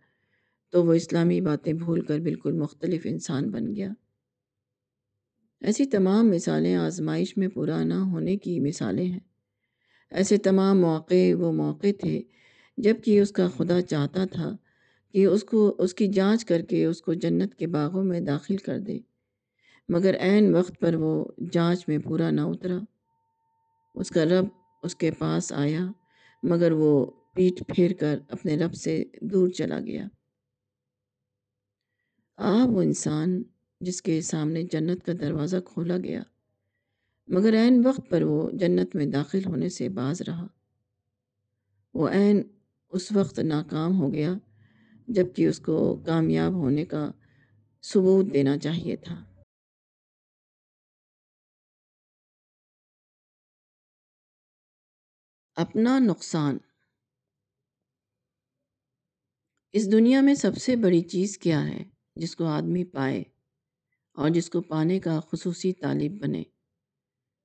تو 0.71 0.85
وہ 0.85 0.93
اسلامی 0.93 1.41
باتیں 1.41 1.73
بھول 1.73 2.01
کر 2.01 2.19
بالکل 2.19 2.53
مختلف 2.53 3.01
انسان 3.05 3.51
بن 3.51 3.75
گیا۔ 3.75 3.91
ایسی 5.61 5.85
تمام 5.85 6.31
مثالیں 6.31 6.75
آزمائش 6.75 7.37
میں 7.37 7.49
پورا 7.49 7.85
نہ 7.85 7.95
ہونے 7.95 8.37
کی 8.37 8.61
مثالیں 8.61 9.07
ہیں۔ 9.07 9.21
ایسے 10.11 10.37
تمام 10.37 10.81
موقع 10.81 11.35
وہ 11.39 11.53
موقع 11.53 11.93
تھے 12.01 12.23
جبکہ 12.77 13.21
اس 13.21 13.31
کا 13.31 13.49
خدا 13.49 13.83
چاہتا 13.83 14.25
تھا 14.25 14.57
کہ 15.13 15.27
اس 15.27 15.45
کو، 15.45 15.77
اس 15.79 15.95
کی 15.95 16.07
جانچ 16.07 16.45
کر 16.45 16.63
کے 16.63 16.85
اس 16.85 17.03
کو 17.03 17.15
جنت 17.15 17.55
کے 17.55 17.67
باغوں 17.67 18.05
میں 18.05 18.21
داخل 18.21 18.57
کر 18.57 18.79
دے۔ 18.79 18.99
مگر 19.89 20.17
عین 20.21 20.55
وقت 20.55 20.81
پر 20.81 20.95
وہ 20.95 21.25
جانچ 21.53 21.89
میں 21.89 21.99
پورا 21.99 22.31
نہ 22.31 22.41
اترا۔ 22.41 22.79
اس 23.95 24.09
کا 24.09 24.25
رب 24.25 24.45
اس 24.83 24.97
کے 24.97 25.11
پاس 25.11 25.53
آیا، 25.53 25.93
مگر 26.43 26.73
وہ 26.73 27.07
پیٹ 27.35 27.63
پھیر 27.75 27.91
کر 27.93 28.19
اپنے 28.29 28.57
رب 28.57 28.75
سے 28.75 29.05
دور 29.21 29.49
چلا 29.49 29.81
گیا۔ 29.81 30.07
آ 32.37 32.65
وہ 32.65 32.83
انسان 32.83 33.43
جس 33.81 34.03
کے 34.03 34.21
سامنے 34.21 34.63
جنت 34.63 35.07
کا 35.07 35.13
دروازہ 35.21 35.57
کھولا 35.65 35.97
گیا، 35.99 36.23
مگر 37.29 37.55
عین 37.55 37.87
وقت 37.87 38.01
پر 38.11 38.23
وہ 38.23 38.51
جنت 38.51 38.97
میں 38.97 39.07
داخل 39.07 39.41
ہونے 39.47 39.69
سے 39.69 39.89
باز 39.89 40.23
رہا۔ 40.23 40.47
وہ 41.95 42.09
عین 42.09 42.43
اس 42.89 43.13
وقت 43.13 43.39
ناکام 43.39 44.01
ہو 44.01 44.13
گیا 44.13 44.35
جبکہ 45.11 45.47
اس 45.47 45.59
کو 45.59 46.03
کامیاب 46.07 46.53
ہونے 46.53 46.85
کا 46.85 47.11
ثبوت 47.83 48.35
دینا 48.35 48.59
چاہیے 48.59 48.97
تھا۔ 48.97 49.25
اپنا 55.55 55.99
نقصان۔ 55.99 56.59
اس 59.73 59.93
دنیا 59.93 60.21
میں 60.21 60.35
سب 60.35 60.57
سے 60.57 60.77
بڑی 60.77 61.03
چیز 61.03 61.39
کیا 61.39 61.67
ہے؟ 61.67 61.85
جس 62.17 62.37
کو 62.37 62.45
آدمی 62.45 62.85
پائے 62.85 63.21
اور 64.13 64.31
جس 64.31 64.51
کو 64.51 64.61
پانے 64.61 65.01
کا 65.01 65.21
خصوصی 65.21 65.73
طالب 65.73 66.13
بنے۔ 66.13 66.43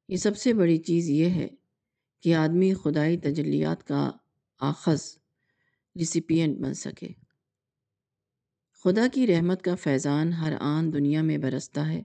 یہ 0.08 0.17
سب 0.17 0.38
سے 0.38 0.54
بڑی 0.54 0.78
چیز 0.78 1.10
یہ 1.10 1.30
ہے 1.30 1.47
کہ 2.19 2.36
آدمی 2.36 2.73
خدائی 2.73 3.17
تجلیات 3.17 3.88
کا 3.88 4.12
آخذ، 4.60 5.17
ریسیپینٹ 5.99 6.58
بن 6.58 6.73
سکے۔ 6.73 7.25
خدا 8.86 9.08
کی 9.13 9.28
رحمت 9.28 9.62
کا 9.62 9.76
فیضان 9.76 10.34
ہر 10.34 10.54
آن 10.60 10.93
دنیا 10.93 11.21
میں 11.21 11.38
برستا 11.38 11.89
ہے، 11.89 12.04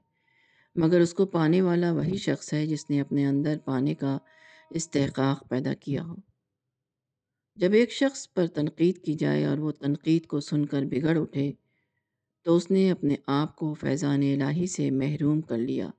مگر 0.77 1.01
اس 1.01 1.15
کو 1.15 1.27
پانے 1.27 1.63
والا 1.63 1.93
وہی 1.93 2.17
شخص 2.17 2.53
ہے 2.53 2.67
جس 2.67 2.91
نے 2.91 3.01
اپنے 3.01 3.27
اندر 3.27 3.59
پانے 3.65 3.95
کا 3.95 4.19
استحقاق 4.71 5.49
پیدا 5.49 5.75
کیا 5.75 6.03
ہو۔ 6.03 6.15
جب 7.57 7.73
ایک 7.73 7.93
شخص 7.93 8.33
پر 8.33 8.47
تنقید 8.47 8.99
کی 8.99 9.15
جائے 9.15 9.45
اور 9.45 9.59
وہ 9.59 9.73
تنقید 9.73 10.27
کو 10.27 10.41
سن 10.41 10.67
کر 10.67 10.83
بگڑ 10.83 11.21
اٹھے، 11.21 11.53
تو 12.43 12.57
اس 12.57 12.71
نے 12.71 12.91
اپنے 12.91 13.15
آپ 13.27 13.57
کو 13.57 13.75
فیضان 13.75 14.23
الہی 14.23 14.67
سے 14.67 14.91
محروم 14.91 15.41
کر 15.41 15.59
لیا، 15.59 15.91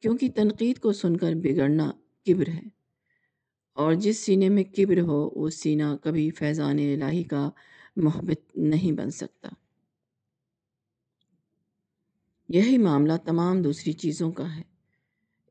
کیونکہ 0.00 0.28
تنقید 0.34 0.78
کو 0.78 0.92
سن 0.92 1.16
کر 1.16 1.32
بگڑنا 1.34 1.90
کبر 2.26 2.48
ہے۔ 2.48 2.68
اور 3.74 3.94
جس 3.94 4.18
سینے 4.18 4.48
میں 4.48 4.64
کبر 4.64 5.00
ہو، 5.00 5.30
وہ 5.36 5.50
سینہ 5.50 5.96
کبھی 6.02 6.30
فیضان 6.30 6.78
الہی 6.78 7.22
کا 7.22 7.50
محبت 7.96 8.56
نہیں 8.56 8.92
بن 8.92 9.10
سکتا۔ 9.10 9.48
یہی 12.48 12.78
معاملہ 12.78 13.12
تمام 13.24 13.62
دوسری 13.62 13.92
چیزوں 13.92 14.32
کا 14.32 14.56
ہے۔ 14.56 14.62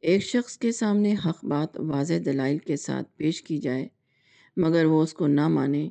ایک 0.01 0.23
شخص 0.23 0.57
کے 0.57 0.71
سامنے 0.71 1.15
حق 1.25 1.45
بات 1.45 1.79
واضح 1.79 2.13
دلائل 2.25 2.57
کے 2.57 2.75
ساتھ 2.75 3.17
پیش 3.17 3.41
کی 3.41 3.57
جائے، 3.57 3.87
مگر 4.57 4.85
وہ 4.85 5.03
اس 5.03 5.13
کو 5.13 5.27
نہ 5.27 5.47
مانے 5.47 5.89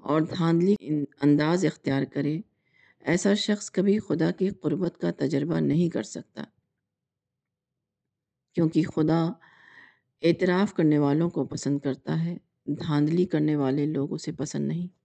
اور 0.00 0.20
دھاندلی 0.20 0.74
انداز 1.20 1.64
اختیار 1.64 2.02
کرے، 2.02 2.40
ایسا 3.00 3.34
شخص 3.34 3.70
کبھی 3.70 3.98
خدا 3.98 4.30
کی 4.30 4.50
قربت 4.50 4.98
کا 4.98 5.10
تجربہ 5.10 5.60
نہیں 5.60 5.88
کر 5.88 6.02
سکتا۔ 6.02 6.44
کیونکہ 8.54 8.82
خدا 8.82 9.30
اعتراف 10.22 10.74
کرنے 10.74 10.98
والوں 10.98 11.30
کو 11.30 11.44
پسند 11.44 11.78
کرتا 11.78 12.24
ہے، 12.24 12.36
دھاندلی 12.66 13.24
کرنے 13.24 13.56
والے 13.56 13.86
لوگ 13.86 14.12
اسے 14.12 14.32
پسند 14.32 14.68
نہیں۔ 14.68 14.97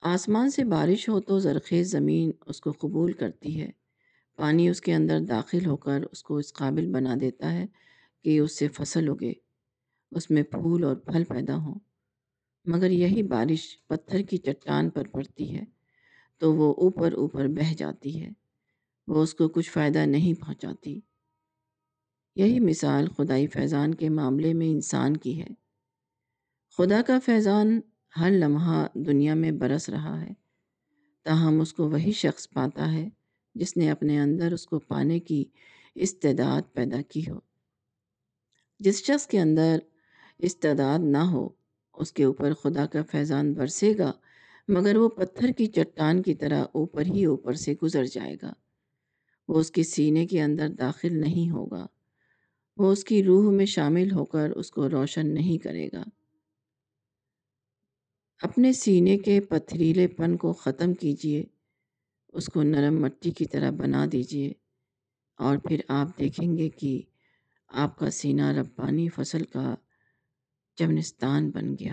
آسمان 0.00 0.50
سے 0.50 0.64
بارش 0.64 1.08
ہو 1.08 1.20
تو 1.20 1.38
زرخیز 1.38 1.90
زمین 1.90 2.30
اس 2.46 2.60
کو 2.60 2.72
قبول 2.72 3.12
کرتی 3.12 3.60
ہے۔ 3.60 3.70
پانی 4.36 4.68
اس 4.68 4.80
کے 4.80 4.94
اندر 4.94 5.20
داخل 5.20 5.66
ہو 5.66 5.76
کر 5.76 6.02
اس 6.12 6.22
کو 6.22 6.36
اس 6.36 6.52
قابل 6.52 6.92
بنا 6.92 7.14
دیتا 7.20 7.52
ہے 7.52 7.66
کہ 8.24 8.38
اس 8.38 8.58
سے 8.58 8.68
فصل 8.68 9.08
اگے، 9.08 9.32
اس 10.10 10.30
میں 10.30 10.42
پھول 10.42 10.84
اور 10.84 10.96
پھل 10.96 11.24
پیدا 11.24 11.56
ہوں۔ 11.56 11.74
مگر 12.64 12.90
یہی 12.90 13.22
بارش 13.22 13.86
پتھر 13.86 14.22
کی 14.22 14.36
چٹان 14.36 14.90
پر 14.90 15.08
پڑتی 15.08 15.56
ہے 15.56 15.64
تو 16.38 16.54
وہ 16.54 16.74
اوپر 16.74 17.12
اوپر 17.12 17.46
بہہ 17.46 17.74
جاتی 17.74 18.22
ہے، 18.22 18.30
وہ 19.06 19.22
اس 19.22 19.34
کو 19.34 19.48
کچھ 19.48 19.70
فائدہ 19.70 19.98
نہیں 19.98 20.40
پہنچاتی۔ 20.40 21.00
یہی 22.36 22.60
مثال 22.60 23.08
خدائی 23.08 23.46
فیضان 23.46 23.94
کے 23.94 24.08
معاملے 24.08 24.54
میں 24.54 24.70
انسان 24.70 25.16
کی 25.16 25.40
ہے۔ 25.40 25.48
خدا 26.76 27.02
کا 27.06 27.18
فیضان 27.18 27.80
ہر 28.16 28.30
لمحہ 28.30 28.86
دنیا 28.94 29.34
میں 29.34 29.50
برس 29.50 29.88
رہا 29.88 30.20
ہے۔ 30.20 30.32
تاہم، 31.22 31.60
اس 31.60 31.72
کو 31.72 31.90
وہی 31.90 32.12
شخص 32.12 32.48
پاتا 32.50 32.92
ہے 32.92 33.08
جس 33.54 33.76
نے 33.76 33.90
اپنے 33.90 34.20
اندر 34.20 34.52
اس 34.52 34.66
کو 34.66 34.78
پانے 34.78 35.20
کی 35.20 35.44
استعداد 35.94 36.62
پیدا 36.72 37.02
کی 37.08 37.30
ہو۔ 37.30 37.38
جس 38.80 39.04
شخص 39.04 39.26
کے 39.26 39.40
اندر 39.40 39.78
استعداد 40.38 40.98
نہ 40.98 41.18
ہو، 41.18 41.48
اس 41.94 42.12
کے 42.12 42.24
اوپر 42.24 42.54
خدا 42.54 42.86
کا 42.86 43.02
فیضان 43.10 43.52
برسے 43.52 43.94
گا، 43.98 44.12
مگر 44.68 44.96
وہ 44.96 45.08
پتھر 45.08 45.50
کی 45.50 45.66
چٹان 45.66 46.22
کی 46.22 46.34
طرح 46.34 46.64
اوپر 46.72 47.02
ہی 47.02 47.24
اوپر 47.24 47.52
سے 47.52 47.74
گزر 47.82 48.04
جائے 48.04 48.36
گا۔ 48.42 48.52
وہ 49.48 49.60
اس 49.60 49.70
کے 49.70 49.82
سینے 49.82 50.26
کے 50.26 50.42
اندر 50.42 50.68
داخل 50.68 51.20
نہیں 51.20 51.50
ہوگا۔ 51.50 51.86
وہ 52.76 52.92
اس 52.92 53.04
کی 53.04 53.22
روح 53.22 53.50
میں 53.50 53.66
شامل 53.66 54.12
ہو 54.12 54.24
کر 54.24 54.50
اس 54.50 54.70
کو 54.70 54.90
روشن 54.90 55.34
نہیں 55.34 55.58
کرے 55.58 55.88
گا۔ 55.92 56.02
اپنے 58.42 58.72
سینے 58.72 59.18
کے 59.18 59.40
پتھریلے 59.40 60.06
پن 60.06 60.36
کو 60.36 60.52
ختم 60.52 60.94
کیجیے 60.94 61.44
اس 62.32 62.46
کو 62.46 62.62
نرم 62.62 63.00
مٹی 63.02 63.30
کی 63.30 63.44
طرح 63.44 63.70
بنا 63.70 64.06
دیجیے 64.12 64.52
اور 65.38 65.56
پھر 65.58 65.80
آپ 65.88 66.18
دیکھیں 66.18 66.56
گے 66.56 66.68
کہ 66.68 67.02
آپ 67.68 67.98
کا 67.98 68.10
سینہ 68.10 68.42
ربانی 68.42 69.08
فصل 69.08 69.44
کا 69.44 69.74
چمنستان 70.76 71.50
بن 71.50 71.74
گیا۔ 71.74 71.92